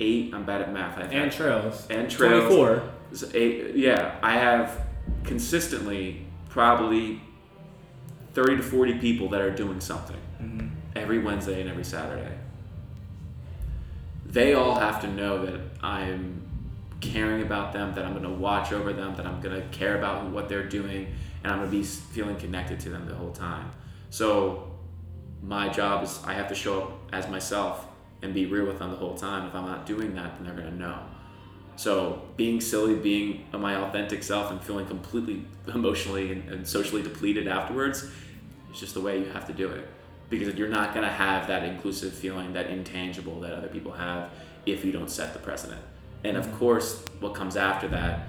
[0.00, 0.34] eight.
[0.34, 0.98] I'm bad at math.
[0.98, 1.86] I've And trails.
[1.90, 2.44] and trails.
[2.54, 2.82] 24.
[3.14, 4.82] So eight, yeah, I have
[5.24, 7.22] consistently probably
[8.38, 10.70] 30 to 40 people that are doing something Mhm.
[10.94, 12.38] every Wednesday and every Saturday.
[14.24, 16.42] They all have to know that I'm
[17.00, 19.98] caring about them, that I'm going to watch over them, that I'm going to care
[19.98, 21.08] about what they're doing,
[21.42, 23.72] and I'm going to be feeling connected to them the whole time.
[24.10, 24.70] So
[25.42, 27.88] my job is I have to show up as myself
[28.22, 29.48] and be real with them the whole time.
[29.48, 30.98] If I'm not doing that, then they're going to know.
[31.74, 37.48] So being silly, being my authentic self, and feeling completely emotionally and, and socially depleted
[37.48, 38.08] afterwards,
[38.78, 39.88] just the way you have to do it.
[40.30, 44.30] Because you're not gonna have that inclusive feeling, that intangible that other people have,
[44.66, 45.80] if you don't set the precedent.
[46.24, 48.28] And of course, what comes after that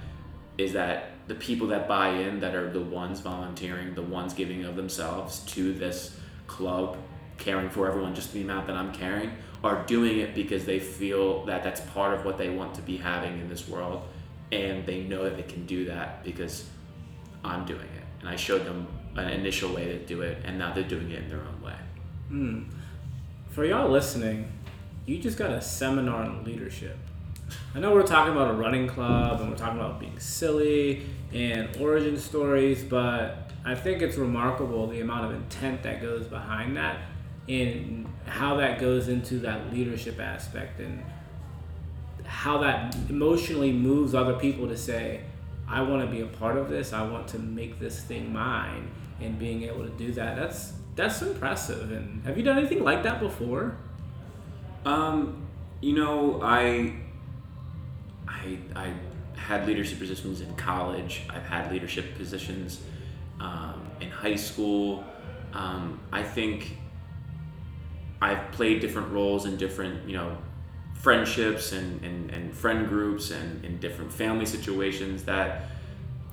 [0.56, 4.64] is that the people that buy in, that are the ones volunteering, the ones giving
[4.64, 6.96] of themselves to this club,
[7.38, 9.32] caring for everyone just the amount that I'm caring,
[9.62, 12.96] are doing it because they feel that that's part of what they want to be
[12.96, 14.02] having in this world,
[14.52, 16.64] and they know that they can do that because
[17.44, 20.72] I'm doing it, and I showed them an initial way to do it, and now
[20.72, 21.76] they're doing it in their own way.
[22.28, 22.62] Hmm.
[23.50, 24.50] For y'all listening,
[25.06, 26.96] you just got a seminar on leadership.
[27.74, 31.76] I know we're talking about a running club and we're talking about being silly and
[31.78, 36.98] origin stories, but I think it's remarkable the amount of intent that goes behind that
[37.48, 41.02] and how that goes into that leadership aspect and
[42.24, 45.22] how that emotionally moves other people to say,
[45.68, 48.88] I want to be a part of this, I want to make this thing mine,
[49.20, 51.92] and being able to do that, that's that's impressive.
[51.92, 53.76] And have you done anything like that before?
[54.84, 55.46] Um,
[55.80, 56.94] you know, I,
[58.26, 58.92] I, I
[59.34, 61.22] had leadership positions in college.
[61.30, 62.80] I've had leadership positions
[63.40, 65.04] um, in high school.
[65.52, 66.76] Um, I think
[68.20, 70.36] I've played different roles in different, you know,
[70.94, 75.64] friendships and, and, and friend groups and in different family situations that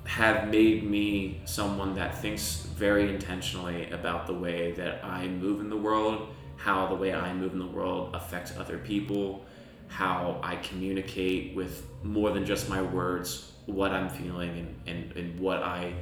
[0.04, 5.68] have made me someone that thinks very intentionally about the way that I move in
[5.68, 9.44] the world, how the way I move in the world affects other people,
[9.88, 14.50] how I communicate with more than just my words, what I'm feeling
[14.86, 15.94] and, and, and what I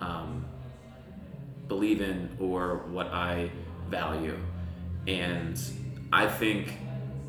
[0.00, 0.44] um,
[1.68, 3.50] believe in or what I
[3.88, 4.38] value.
[5.06, 5.60] And
[6.12, 6.72] I think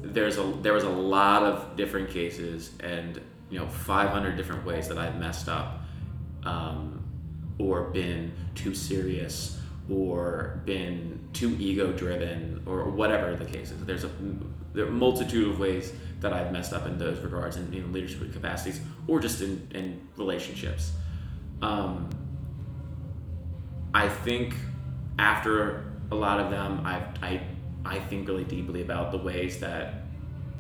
[0.01, 4.87] there's a there was a lot of different cases and you know 500 different ways
[4.87, 5.81] that I've messed up
[6.43, 7.03] um,
[7.59, 13.83] or been too serious or been too ego driven or whatever the case is.
[13.85, 14.11] There's a
[14.73, 18.31] there are multitude of ways that I've messed up in those regards in, in leadership
[18.33, 20.91] capacities or just in, in relationships.
[21.61, 22.09] Um,
[23.93, 24.53] I think
[25.17, 27.41] after a lot of them, I've, I
[27.85, 30.03] I think really deeply about the ways that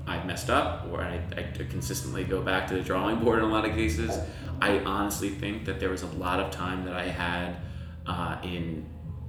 [0.07, 3.49] I've messed up, or I, I consistently go back to the drawing board in a
[3.49, 4.17] lot of cases.
[4.61, 7.57] I honestly think that there was a lot of time that I had
[8.05, 8.85] uh, in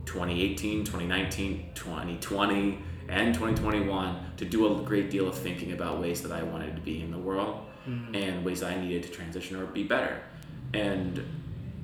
[0.06, 6.32] 2018, 2019, 2020, and 2021 to do a great deal of thinking about ways that
[6.32, 7.64] I wanted to be in the world
[8.14, 10.20] and ways I needed to transition or be better.
[10.74, 11.24] And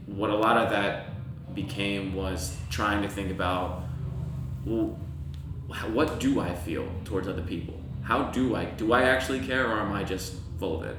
[0.07, 1.11] what a lot of that
[1.54, 3.83] became was trying to think about
[4.66, 4.98] well,
[5.92, 7.80] what do I feel towards other people?
[8.02, 10.96] How do I do I actually care or am I just full of it?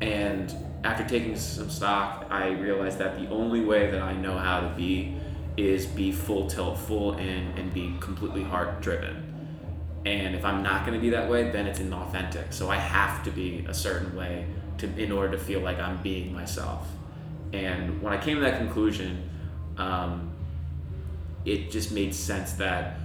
[0.00, 4.60] And after taking some stock, I realized that the only way that I know how
[4.60, 5.16] to be
[5.56, 9.28] is be full tilt, full in, and be completely heart driven.
[10.04, 12.52] And if I'm not going to be that way, then it's inauthentic.
[12.52, 14.46] So I have to be a certain way
[14.78, 16.88] to in order to feel like I'm being myself.
[17.52, 19.28] And when I came to that conclusion,
[19.76, 20.32] um,
[21.44, 22.98] it just made sense that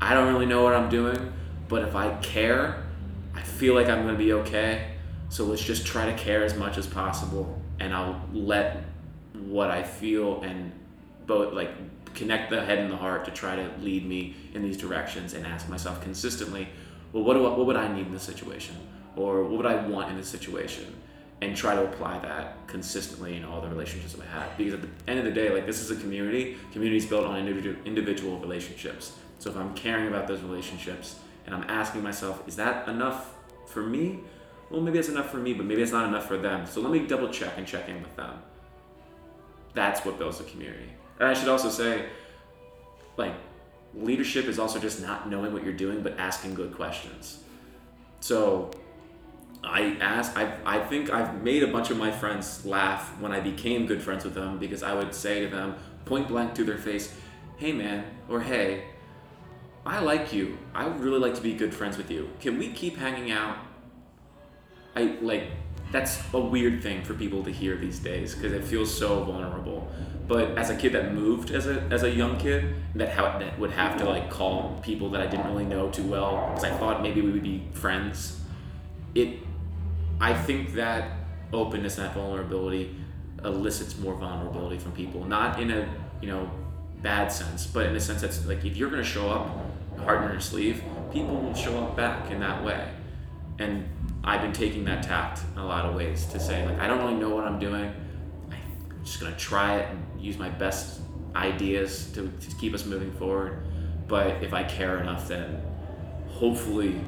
[0.00, 1.32] I don't really know what I'm doing,
[1.68, 2.84] but if I care,
[3.34, 4.93] I feel like I'm going to be okay.
[5.34, 8.84] So let's just try to care as much as possible, and I'll let
[9.32, 10.70] what I feel and
[11.26, 11.70] both like
[12.14, 15.44] connect the head and the heart to try to lead me in these directions and
[15.44, 16.68] ask myself consistently,
[17.12, 18.76] well, what do I, what would I need in this situation,
[19.16, 20.94] or what would I want in this situation,
[21.40, 24.56] and try to apply that consistently in all the relationships that I have.
[24.56, 26.56] Because at the end of the day, like this is a community.
[26.70, 29.16] Community is built on individual individual relationships.
[29.40, 33.34] So if I'm caring about those relationships and I'm asking myself, is that enough
[33.66, 34.20] for me?
[34.74, 36.66] Well, maybe it's enough for me, but maybe it's not enough for them.
[36.66, 38.42] So let me double check and check in with them.
[39.72, 40.90] That's what builds a community.
[41.20, 42.06] And I should also say,
[43.16, 43.34] like,
[43.94, 47.38] leadership is also just not knowing what you're doing, but asking good questions.
[48.18, 48.72] so
[49.62, 53.38] I ask, I, I think I've made a bunch of my friends laugh when I
[53.38, 56.78] became good friends with them because I would say to them, point blank to their
[56.78, 57.14] face,
[57.58, 58.84] hey man, or hey,
[59.86, 60.58] I like you.
[60.74, 62.28] I would really like to be good friends with you.
[62.40, 63.56] Can we keep hanging out?
[64.96, 65.44] I like,
[65.92, 69.88] that's a weird thing for people to hear these days because it feels so vulnerable.
[70.26, 73.58] But as a kid that moved as a, as a young kid, that, how, that
[73.58, 76.70] would have to like call people that I didn't really know too well because I
[76.78, 78.40] thought maybe we would be friends.
[79.14, 79.38] It
[80.20, 81.10] I think that
[81.52, 82.96] openness and that vulnerability
[83.44, 85.24] elicits more vulnerability from people.
[85.24, 85.88] Not in a
[86.20, 86.50] you know
[87.02, 89.50] bad sense, but in a sense that's like if you're gonna show up
[89.98, 90.82] heart in your sleeve,
[91.12, 92.88] people will show up back in that way.
[93.58, 93.88] And
[94.22, 96.98] I've been taking that tact in a lot of ways to say like I don't
[96.98, 97.92] really know what I'm doing.
[98.50, 101.00] I'm just gonna try it and use my best
[101.36, 103.66] ideas to, to keep us moving forward.
[104.06, 105.62] But if I care enough, then
[106.28, 107.00] hopefully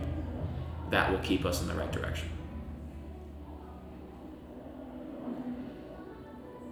[0.91, 2.29] that will keep us in the right direction.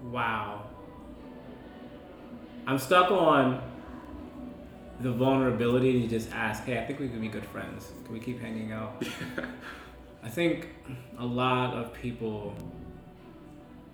[0.04, 0.62] Wow.
[2.66, 3.60] I'm stuck on
[5.00, 7.92] the vulnerability to just ask, hey, I think we could be good friends.
[8.04, 9.04] Can we keep hanging out?
[10.22, 10.68] I think
[11.18, 12.54] a lot of people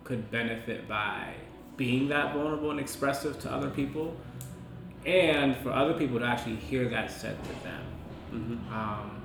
[0.05, 1.35] could benefit by
[1.77, 4.15] being that vulnerable and expressive to other people,
[5.07, 7.83] and for other people to actually hear that said to them.
[8.33, 8.75] Mm-hmm.
[8.75, 9.23] Um,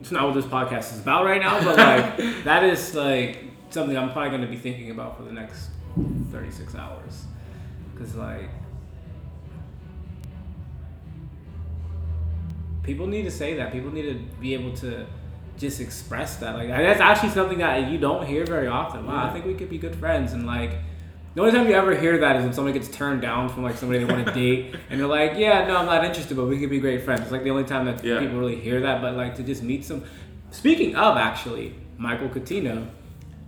[0.00, 3.96] it's not what this podcast is about right now, but like that is like something
[3.96, 5.70] I'm probably going to be thinking about for the next
[6.30, 7.24] 36 hours.
[7.92, 8.50] Because, like,
[12.82, 13.72] people need to say that.
[13.72, 15.06] People need to be able to
[15.58, 16.56] just express that.
[16.56, 19.06] Like, that's actually something that you don't hear very often.
[19.06, 20.32] Wow, I think we could be good friends.
[20.32, 20.72] And, like,
[21.34, 23.76] the only time you ever hear that is when somebody gets turned down from like
[23.76, 26.58] somebody they want to date, and they're like, "Yeah, no, I'm not interested, but we
[26.58, 28.20] could be great friends." It's like the only time that yeah.
[28.20, 29.00] people really hear that.
[29.00, 30.04] But like to just meet some.
[30.50, 32.86] Speaking of, actually, Michael Coutinho,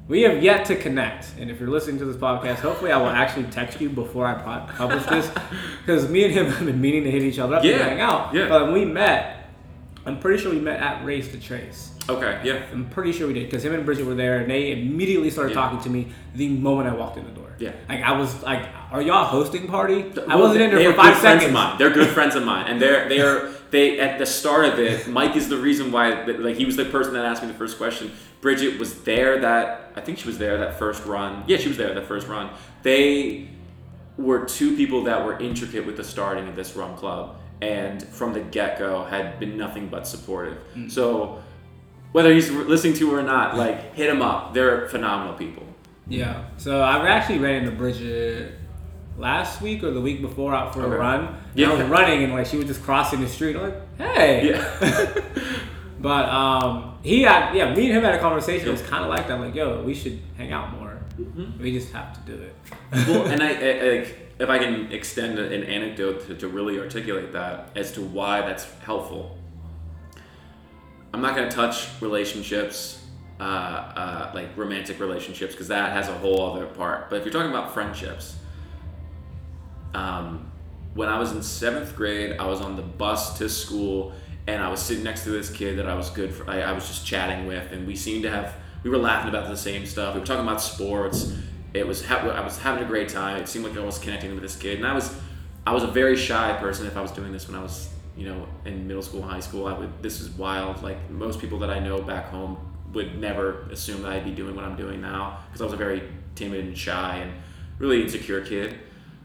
[0.06, 3.08] we have yet to connect, and if you're listening to this podcast, hopefully I will
[3.08, 4.34] actually text you before I
[4.76, 5.30] publish this,
[5.80, 7.72] because me and him have been meaning to hit each other up yeah.
[7.72, 8.34] and hang out.
[8.34, 8.48] Yeah.
[8.48, 9.48] But when we met,
[10.04, 11.92] I'm pretty sure we met at Race to Trace.
[12.06, 12.38] Okay.
[12.44, 12.62] Yeah.
[12.70, 15.54] I'm pretty sure we did because him and Bridget were there, and they immediately started
[15.54, 15.62] yeah.
[15.62, 17.52] talking to me the moment I walked in the door.
[17.58, 17.72] Yeah.
[17.88, 21.16] Like I was like, "Are y'all hosting party?" Well, I wasn't in there for five
[21.18, 21.46] seconds.
[21.46, 21.78] Of mine.
[21.78, 25.08] They're good friends of mine, and they're they are they at the start of it.
[25.08, 26.24] Mike is the reason why.
[26.24, 28.12] Like he was the person that asked me the first question.
[28.40, 31.44] Bridget was there that I think she was there that first run.
[31.46, 32.50] Yeah, she was there that first run.
[32.82, 33.48] They
[34.16, 38.32] were two people that were intricate with the starting of this run club, and from
[38.32, 40.58] the get go had been nothing but supportive.
[40.74, 40.88] Mm-hmm.
[40.88, 41.42] So
[42.12, 44.54] whether he's listening to or not, like hit him up.
[44.54, 45.64] They're phenomenal people.
[46.06, 46.44] Yeah.
[46.58, 48.54] So I've actually ran into Bridget
[49.16, 50.94] last week or the week before out for okay.
[50.94, 51.36] a run.
[51.54, 51.70] Yeah.
[51.70, 53.56] I was running and like she was just crossing the street.
[53.56, 54.50] I'm like, hey.
[54.50, 55.22] Yeah.
[56.04, 58.68] But um, he had yeah, me and him had a conversation.
[58.68, 61.00] It was kind of like that, like yo, we should hang out more.
[61.18, 61.62] Mm-hmm.
[61.62, 62.54] We just have to do it.
[62.92, 67.70] well, and I, I, if I can extend an anecdote to, to really articulate that
[67.74, 69.38] as to why that's helpful.
[71.14, 73.02] I'm not going to touch relationships,
[73.40, 77.08] uh, uh, like romantic relationships, because that has a whole other part.
[77.08, 78.36] But if you're talking about friendships,
[79.94, 80.50] um,
[80.94, 84.12] when I was in seventh grade, I was on the bus to school
[84.46, 86.48] and I was sitting next to this kid that I was good for.
[86.48, 88.54] I, I, was just chatting with, and we seemed to have.
[88.82, 90.14] We were laughing about the same stuff.
[90.14, 91.32] We were talking about sports.
[91.72, 93.40] It was I was having a great time.
[93.40, 95.16] It seemed like I was connecting with this kid, and I was
[95.66, 96.86] I was a very shy person.
[96.86, 99.66] If I was doing this when I was you know in middle school, high school,
[99.66, 100.02] I would.
[100.02, 100.82] This is wild.
[100.82, 102.58] Like most people that I know back home
[102.92, 105.78] would never assume that I'd be doing what I'm doing now because I was a
[105.78, 106.02] very
[106.34, 107.32] timid and shy and
[107.78, 108.78] really insecure kid.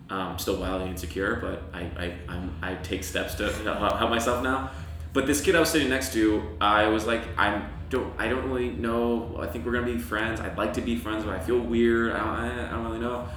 [0.10, 4.72] Um, still wildly insecure, but I, I, I'm, I take steps to help myself now.
[5.14, 8.48] But this kid I was sitting next to, I was like, I'm don't, I don't
[8.50, 9.38] really know.
[9.40, 10.40] I think we're gonna be friends.
[10.40, 12.14] I'd like to be friends, but I feel weird.
[12.14, 13.28] I don't, I don't really know.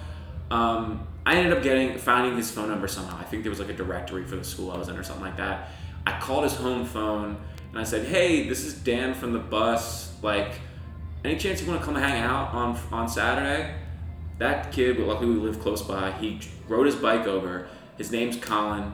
[0.51, 3.19] Um, I ended up getting finding his phone number somehow.
[3.19, 5.25] I think there was like a directory for the school I was in or something
[5.25, 5.71] like that.
[6.07, 7.37] I called his home phone
[7.71, 10.13] and I said, "Hey, this is Dan from the bus.
[10.21, 10.61] Like,
[11.25, 13.75] any chance you want to come hang out on on Saturday?"
[14.43, 16.11] That kid, luckily we live close by.
[16.11, 17.69] He rode his bike over.
[17.97, 18.93] His name's Colin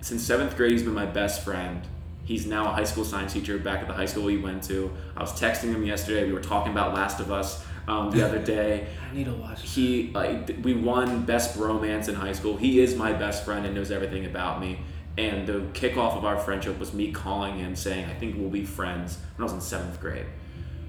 [0.00, 1.86] since seventh grade, he's been my best friend.
[2.24, 4.90] He's now a high school science teacher back at the high school we went to.
[5.14, 6.24] I was texting him yesterday.
[6.24, 8.86] We were talking about Last of Us um, the other day.
[9.10, 9.68] I need to watch.
[9.68, 12.56] He like we won best romance in high school.
[12.56, 14.80] He is my best friend and knows everything about me.
[15.18, 18.64] And the kickoff of our friendship was me calling him saying, "I think we'll be
[18.64, 20.24] friends." When I was in seventh grade,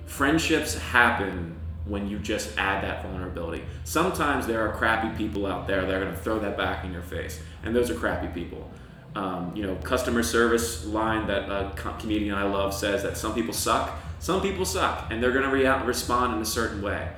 [0.05, 3.63] friendships happen when you just add that vulnerability.
[3.83, 6.93] Sometimes there are crappy people out there that are going to throw that back in
[6.93, 8.71] your face, and those are crappy people
[9.15, 13.53] um, you know, customer service line that a comedian I love says that some people
[13.53, 17.09] suck, some people suck, and they're gonna rea- respond in a certain way.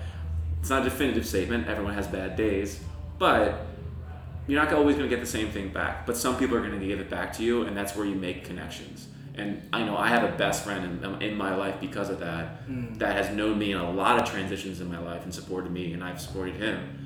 [0.60, 1.68] It's not a definitive statement.
[1.68, 2.80] Everyone has bad days,
[3.20, 3.66] but
[4.48, 6.06] you're not always gonna get the same thing back.
[6.06, 8.46] But some people are gonna give it back to you, and that's where you make
[8.46, 9.08] connections.
[9.36, 12.68] And I know I have a best friend in, in my life because of that.
[13.00, 15.94] That has known me in a lot of transitions in my life and supported me,
[15.94, 17.02] and I've supported him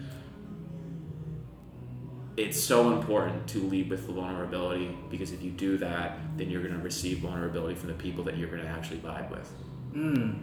[2.38, 6.74] it's so important to lead with vulnerability because if you do that, then you're going
[6.74, 9.52] to receive vulnerability from the people that you're going to actually vibe with.
[9.94, 10.40] Mm.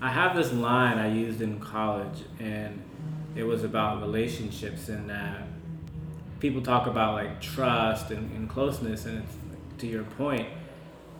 [0.00, 2.82] I have this line I used in college, and
[3.34, 5.42] it was about relationships, and that
[6.40, 9.36] people talk about like trust and, and closeness, and it's,
[9.78, 10.48] to your point,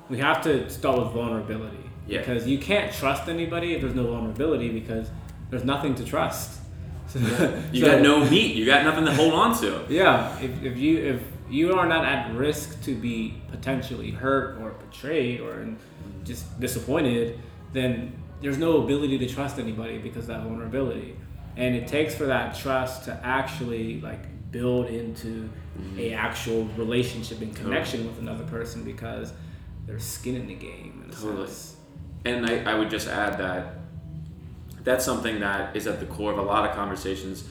[0.09, 2.19] we have to start with vulnerability Yeah.
[2.19, 5.11] because you can't trust anybody if there's no vulnerability because
[5.51, 6.61] there's nothing to trust.
[7.09, 7.21] So,
[7.71, 8.57] You so- got no meat.
[8.57, 9.85] You got nothing to hold on to.
[9.89, 14.71] Yeah, if, if you if you are not at risk to be potentially hurt or
[14.73, 15.69] betrayed or
[16.25, 17.39] just disappointed,
[17.73, 21.17] then there's no ability to trust anybody because of that vulnerability.
[21.57, 25.49] And it takes for that trust to actually like build into
[25.79, 25.99] mm-hmm.
[25.99, 29.33] a actual relationship and connection with another person because
[29.87, 31.47] there's skin in the game in a Totally.
[31.47, 31.77] sense.
[32.25, 33.75] And I, I would just add that
[34.83, 37.45] that's something that is at the core of a lot of conversations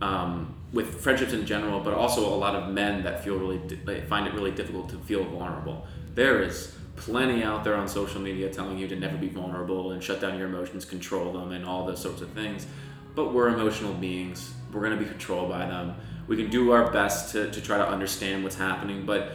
[0.00, 4.00] um, with friendships in general, but also a lot of men that feel really di-
[4.02, 5.86] find it really difficult to feel vulnerable.
[6.14, 10.02] There is plenty out there on social media telling you to never be vulnerable and
[10.02, 12.66] shut down your emotions, control them, and all those sorts of things.
[13.14, 14.52] But we're emotional beings.
[14.72, 15.96] We're going to be controlled by them.
[16.28, 19.32] We can do our best to, to try to understand what's happening, but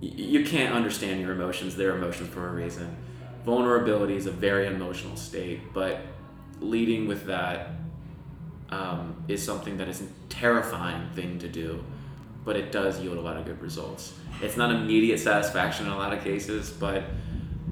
[0.00, 1.76] you can't understand your emotions.
[1.76, 2.96] They're emotions for a reason.
[3.44, 6.00] Vulnerability is a very emotional state, but
[6.60, 7.70] leading with that
[8.70, 11.82] um, is something that is a terrifying thing to do,
[12.44, 14.14] but it does yield a lot of good results.
[14.42, 17.04] It's not immediate satisfaction in a lot of cases, but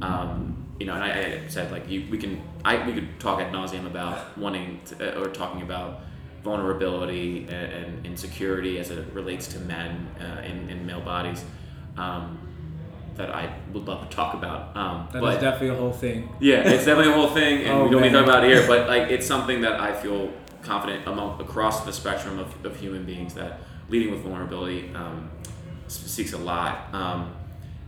[0.02, 3.40] um, you know, and I, I said like you, we can, I we could talk
[3.40, 6.00] ad nauseum about wanting to, uh, or talking about
[6.42, 11.44] vulnerability and, and insecurity as it relates to men uh, in, in male bodies.
[11.96, 12.38] Um,
[13.16, 14.76] that I would love to talk about.
[14.76, 16.28] Um, That is but definitely a whole thing.
[16.38, 18.50] yeah, it's definitely a whole thing, and Oh, we don't need to talk about it
[18.54, 18.66] here.
[18.66, 20.30] But like, it's something that I feel
[20.62, 25.30] confident among across the spectrum of, of human beings that leading with vulnerability um,
[25.88, 26.92] seeks a lot.
[26.92, 27.32] Um,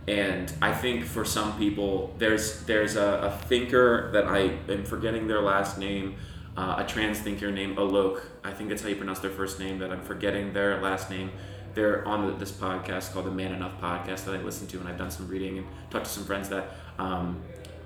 [0.07, 5.27] and I think for some people, there's there's a, a thinker that I am forgetting
[5.27, 6.15] their last name,
[6.57, 8.21] uh, a trans thinker named Alok.
[8.43, 9.77] I think that's how you pronounce their first name.
[9.77, 11.29] That I'm forgetting their last name.
[11.73, 14.87] They're on the, this podcast called the Man Enough Podcast that I listen to, and
[14.87, 17.41] I've done some reading and talked to some friends that um,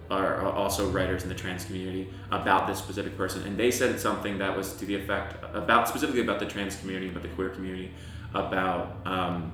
[0.09, 4.37] are, also writers in the trans community about this specific person, and they said something
[4.37, 7.91] that was to the effect about specifically about the trans community, about the queer community,
[8.33, 9.53] about um,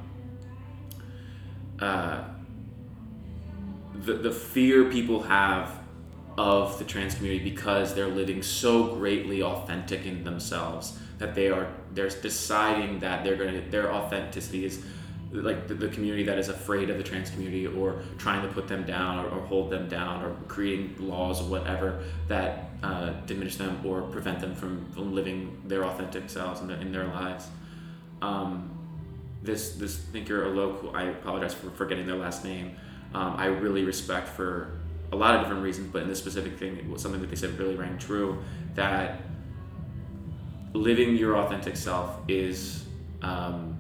[1.80, 2.24] uh,
[3.94, 5.80] the the fear people have
[6.38, 11.68] of the trans community because they're living so greatly authentic in themselves that they are
[11.94, 14.84] they're deciding that they're gonna their authenticity is
[15.32, 18.68] like the, the community that is afraid of the trans community or trying to put
[18.68, 23.56] them down or, or hold them down or creating laws or whatever that uh, diminish
[23.58, 27.48] them or prevent them from, from living their authentic selves in, their in their lives
[28.22, 28.70] um,
[29.42, 32.76] this this thinker Alok, who I apologize for forgetting their last name.
[33.14, 34.80] Um, I really respect for
[35.12, 37.36] a lot of different reasons, but in this specific thing, it was something that they
[37.36, 38.44] said really rang true.
[38.76, 39.22] That
[40.74, 42.86] living your authentic self is
[43.22, 43.78] um,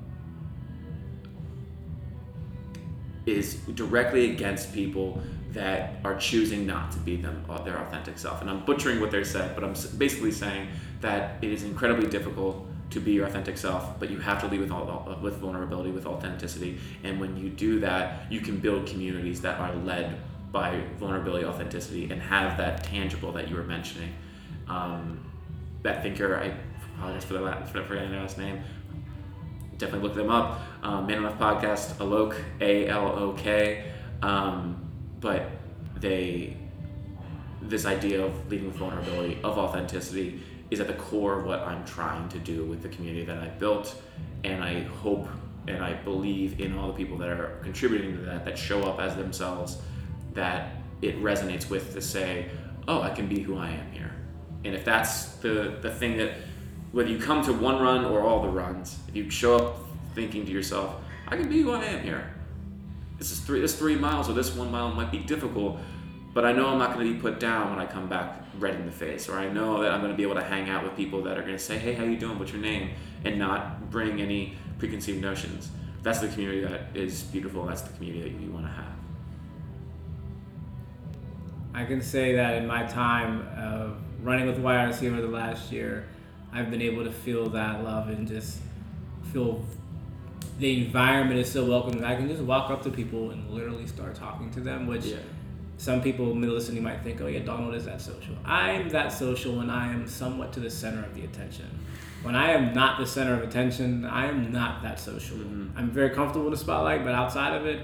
[3.25, 5.21] is directly against people
[5.51, 8.41] that are choosing not to be them uh, their authentic self.
[8.41, 10.67] And I'm butchering what they said, but I'm basically saying
[11.01, 14.59] that it is incredibly difficult to be your authentic self, but you have to lead
[14.59, 16.79] with all, with vulnerability, with authenticity.
[17.03, 20.19] And when you do that, you can build communities that are led
[20.51, 24.11] by vulnerability, authenticity, and have that tangible that you were mentioning.
[24.67, 25.23] Um,
[25.83, 26.53] that thinker, I
[26.99, 28.61] apologize for the la- for forgetting their last name.
[29.77, 30.59] Definitely look them up.
[30.83, 33.91] Um, Man Enough Podcast, Alok, A L O K.
[34.21, 34.89] Um,
[35.21, 35.49] but
[35.95, 36.57] they,
[37.61, 41.85] this idea of leading with vulnerability, of authenticity, is at the core of what I'm
[41.85, 43.95] trying to do with the community that I built.
[44.43, 45.27] And I hope
[45.67, 48.99] and I believe in all the people that are contributing to that, that show up
[48.99, 49.77] as themselves,
[50.33, 50.71] that
[51.01, 52.49] it resonates with to say,
[52.87, 54.11] oh, I can be who I am here.
[54.65, 56.33] And if that's the, the thing that,
[56.91, 59.77] whether you come to one run or all the runs, if you show up
[60.15, 60.95] thinking to yourself,
[61.27, 62.33] I can be who I am here.
[63.17, 65.77] This is three, this three miles or this one mile might be difficult,
[66.33, 68.75] but I know I'm not going to be put down when I come back red
[68.75, 70.83] in the face, or I know that I'm going to be able to hang out
[70.83, 72.39] with people that are going to say, "Hey, how you doing?
[72.39, 72.91] What's your name?"
[73.23, 75.69] and not bring any preconceived notions.
[76.01, 77.65] that's the community that is beautiful.
[77.65, 78.85] That's the community that you want to have.
[81.73, 86.07] I can say that in my time of running with YRC over the last year,
[86.51, 88.59] I've been able to feel that love and just
[89.31, 89.63] feel
[90.57, 92.03] the environment is so welcoming.
[92.03, 95.17] I can just walk up to people and literally start talking to them, which Yeah.
[95.77, 98.35] some people listening might think, oh yeah, Donald is that social.
[98.43, 101.67] I'm that social when I am somewhat to the center of the attention.
[102.23, 105.37] When I am not the center of attention, I am not that social.
[105.37, 105.69] Mhm.
[105.77, 107.79] I'm very comfortable in the spotlight, but outside of it,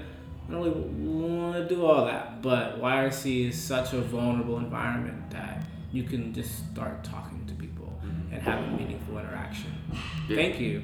[0.46, 2.42] I don't really want to do all that.
[2.42, 7.65] But YRC is such a vulnerable environment that you can just start talking to people.
[8.36, 9.72] And have a meaningful interaction.
[10.28, 10.36] Yeah.
[10.36, 10.82] Thank you.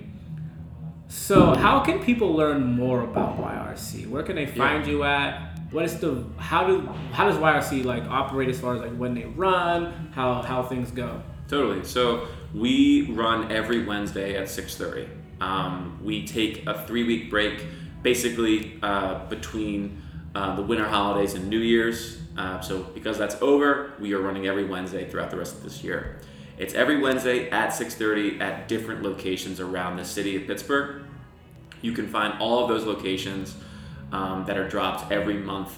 [1.09, 4.09] So, how can people learn more about YRC?
[4.09, 5.59] Where can they find you at?
[5.71, 6.81] What is the how do
[7.13, 10.91] how does YRC like operate as far as like when they run, how how things
[10.91, 11.23] go?
[11.49, 11.85] Totally.
[11.85, 15.09] So we run every Wednesday at 6:30.
[15.41, 17.67] Um, we take a three-week break,
[18.03, 20.01] basically uh, between
[20.35, 22.21] uh, the winter holidays and New Year's.
[22.39, 25.85] Uh, so because that's over, we are running every Wednesday throughout the rest of this
[25.85, 26.21] year.
[26.59, 31.03] It's every Wednesday at 6:30 at different locations around the city of Pittsburgh.
[31.81, 33.57] You can find all of those locations
[34.13, 35.77] um, that are dropped every month.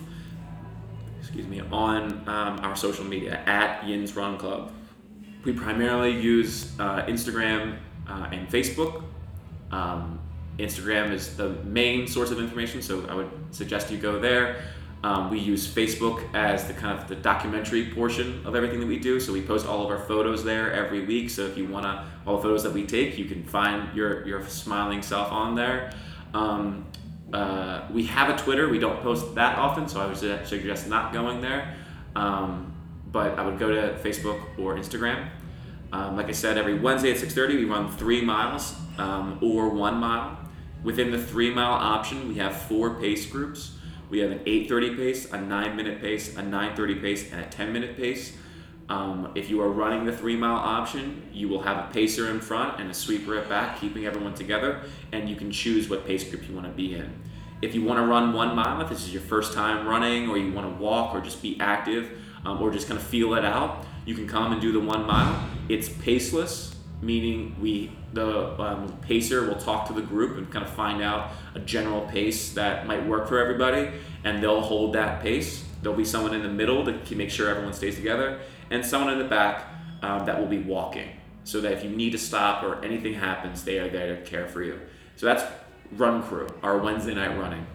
[1.20, 4.72] Excuse me on um, our social media at Yinz Run Club.
[5.44, 9.04] We primarily use uh, Instagram uh, and Facebook.
[9.70, 10.20] Um,
[10.58, 14.62] Instagram is the main source of information, so I would suggest you go there.
[15.04, 18.98] Um, we use Facebook as the kind of the documentary portion of everything that we
[18.98, 19.20] do.
[19.20, 21.28] So we post all of our photos there every week.
[21.28, 24.42] So if you wanna all the photos that we take, you can find your your
[24.48, 25.92] smiling self on there.
[26.32, 26.86] Um,
[27.34, 28.70] uh, we have a Twitter.
[28.70, 31.74] We don't post that often, so I would suggest not going there.
[32.16, 32.72] Um,
[33.12, 35.28] but I would go to Facebook or Instagram.
[35.92, 39.96] Um, like I said, every Wednesday at 6:30 we run three miles um, or one
[39.96, 40.38] mile.
[40.82, 43.72] Within the three mile option, we have four pace groups.
[44.14, 48.32] We have an 8:30 pace, a 9-minute pace, a 9:30 pace, and a 10-minute pace.
[48.88, 52.38] Um, if you are running the three mile option, you will have a pacer in
[52.38, 56.22] front and a sweeper at back, keeping everyone together, and you can choose what pace
[56.30, 57.12] group you want to be in.
[57.60, 60.38] If you want to run one mile, if this is your first time running, or
[60.38, 63.44] you want to walk or just be active, um, or just kind of feel it
[63.44, 65.44] out, you can come and do the one mile.
[65.68, 66.73] It's paceless,
[67.04, 71.32] meaning we the um, pacer will talk to the group and kind of find out
[71.54, 73.90] a general pace that might work for everybody,
[74.22, 75.64] and they'll hold that pace.
[75.82, 78.40] There'll be someone in the middle to make sure everyone stays together,
[78.70, 79.66] and someone in the back
[80.02, 81.08] um, that will be walking,
[81.44, 84.46] so that if you need to stop or anything happens, they are there to care
[84.46, 84.80] for you.
[85.16, 85.44] So that's
[85.92, 87.66] Run Crew, our Wednesday night running.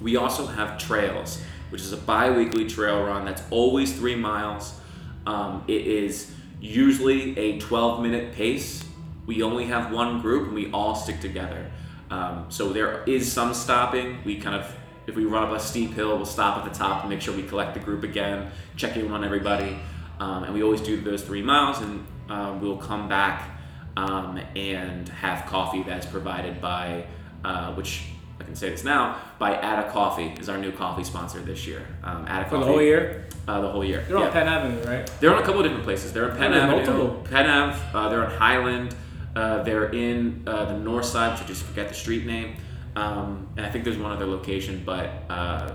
[0.00, 1.40] We also have trails,
[1.70, 4.80] which is a bi-weekly trail run that's always three miles.
[5.26, 6.33] Um, it is
[6.64, 8.82] usually a 12-minute pace.
[9.26, 11.70] We only have one group, and we all stick together.
[12.10, 14.18] Um, so there is some stopping.
[14.24, 14.74] We kind of,
[15.06, 17.36] if we run up a steep hill, we'll stop at the top and make sure
[17.36, 19.78] we collect the group again, check in on everybody,
[20.20, 23.50] um, and we always do those three miles, and um, we'll come back
[23.96, 27.04] um, and have coffee that's provided by,
[27.44, 28.04] uh, which
[28.40, 31.86] I can say this now, by Adda Coffee is our new coffee sponsor this year.
[32.02, 33.26] Um, Adda For Coffee the whole year?
[33.46, 34.04] Uh, the whole year.
[34.08, 34.32] They're on.
[34.32, 35.10] Penn Avenue, right?
[35.20, 36.12] They're on a couple of different places.
[36.12, 37.26] They're on Penn there's Avenue, multiple.
[37.30, 37.80] Penn Ave.
[37.92, 38.94] Uh, they're on Highland.
[39.36, 42.56] Uh, they're in uh, the north side, so just forget the street name.
[42.96, 45.74] Um, and I think there's one other location, but uh,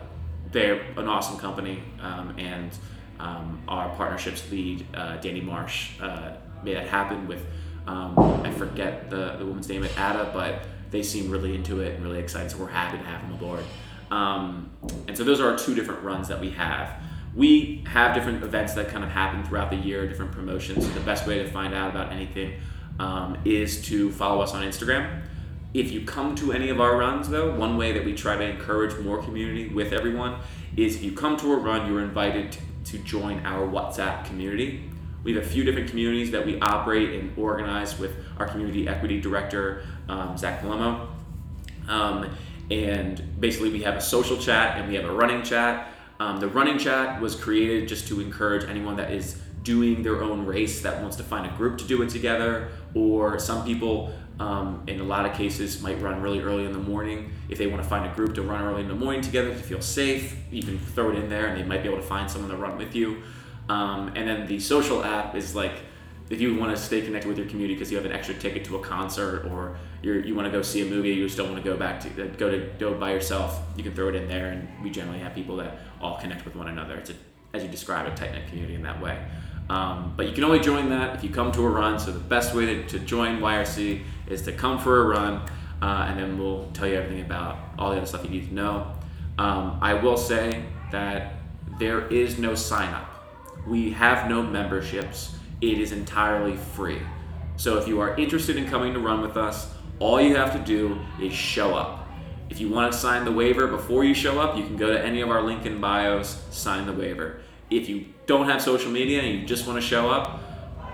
[0.52, 1.84] they're an awesome company.
[2.02, 2.72] Um, and
[3.20, 6.34] um, our partnerships lead, uh, Danny Marsh, uh,
[6.64, 7.46] made that happen with,
[7.88, 11.96] um, I forget the, the woman's name at Adda, but they seem really into it
[11.96, 12.52] and really excited.
[12.52, 13.64] So we're happy to have them aboard.
[14.12, 14.72] Um,
[15.08, 17.02] and so those are our two different runs that we have.
[17.36, 20.90] We have different events that kind of happen throughout the year, different promotions.
[20.94, 22.60] The best way to find out about anything
[23.00, 25.22] um, is to follow us on Instagram.
[25.74, 28.44] If you come to any of our runs, though, one way that we try to
[28.44, 30.40] encourage more community with everyone
[30.76, 34.90] is if you come to a run, you're invited to, to join our WhatsApp community.
[35.24, 39.22] We have a few different communities that we operate and organize with our community equity
[39.22, 41.08] director, um, Zach Palemo.
[41.88, 42.30] Um,
[42.70, 45.88] and basically, we have a social chat and we have a running chat.
[46.20, 50.46] Um, the running chat was created just to encourage anyone that is doing their own
[50.46, 54.84] race that wants to find a group to do it together, or some people, um,
[54.88, 57.32] in a lot of cases, might run really early in the morning.
[57.50, 59.56] If they want to find a group to run early in the morning together to
[59.56, 62.30] feel safe, you can throw it in there and they might be able to find
[62.30, 63.22] someone to run with you.
[63.68, 65.74] Um, and then the social app is like
[66.30, 68.64] if you want to stay connected with your community because you have an extra ticket
[68.66, 71.52] to a concert or you're, you want to go see a movie, you just don't
[71.52, 74.28] want to go back to go to go by yourself, you can throw it in
[74.28, 76.96] there, and we generally have people that all connect with one another.
[76.96, 77.16] It's a,
[77.54, 79.18] as you describe a tight knit community in that way.
[79.70, 82.00] Um, but you can only join that if you come to a run.
[82.00, 85.42] So the best way to, to join YRC is to come for a run.
[85.82, 88.54] uh, and then we'll tell you everything about all the other stuff you need to
[88.54, 88.92] know.
[89.38, 91.34] Um, I will say that
[91.80, 93.10] there is no sign up.
[93.68, 95.36] We have no memberships.
[95.62, 97.02] It is entirely free.
[97.56, 100.60] So if you are interested in coming to run with us, all you have to
[100.60, 102.08] do is show up.
[102.50, 105.00] If you want to sign the waiver before you show up, you can go to
[105.06, 107.42] any of our link in bios, sign the waiver.
[107.70, 110.42] If you don't have social media and you just want to show up,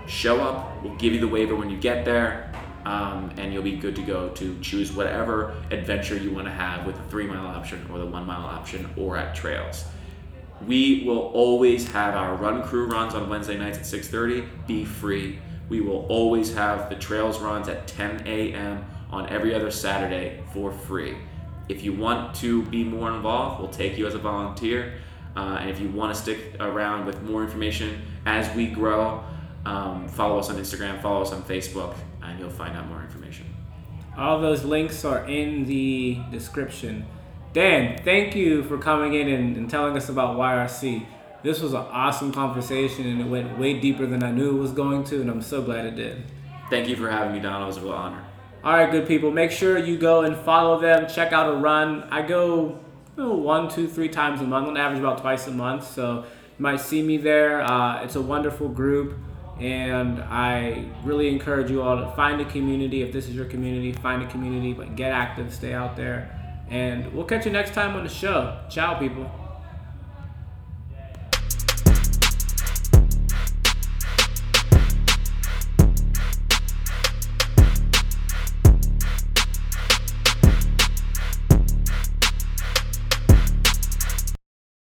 [0.06, 0.82] show up.
[0.82, 2.52] We'll give you the waiver when you get there,
[2.84, 6.84] um, and you'll be good to go to choose whatever adventure you want to have
[6.84, 9.86] with the three mile option or the one mile option or at trails.
[10.66, 15.38] We will always have our run crew runs on Wednesday nights at 6:30 be free.
[15.68, 18.84] We will always have the trails runs at 10 a.m.
[19.16, 21.16] on every other Saturday for free.
[21.68, 24.94] If you want to be more involved, we'll take you as a volunteer.
[25.34, 29.22] Uh, and if you want to stick around with more information as we grow,
[29.64, 33.46] um, follow us on Instagram, follow us on Facebook, and you'll find out more information.
[34.16, 37.04] All those links are in the description.
[37.52, 41.06] Dan, thank you for coming in and, and telling us about YRC.
[41.42, 44.72] This was an awesome conversation and it went way deeper than I knew it was
[44.72, 46.24] going to, and I'm so glad it did.
[46.70, 47.64] Thank you for having me, Donald.
[47.64, 48.25] It was a real honor.
[48.66, 49.30] All right, good people.
[49.30, 51.06] Make sure you go and follow them.
[51.06, 52.02] Check out a run.
[52.10, 52.80] I go
[53.16, 54.66] you know, one, two, three times a month.
[54.66, 55.86] On average, about twice a month.
[55.86, 56.24] So you
[56.58, 57.62] might see me there.
[57.62, 59.16] Uh, it's a wonderful group,
[59.60, 63.02] and I really encourage you all to find a community.
[63.02, 64.72] If this is your community, find a community.
[64.72, 65.54] But get active.
[65.54, 66.36] Stay out there,
[66.68, 68.58] and we'll catch you next time on the show.
[68.68, 69.30] Ciao, people.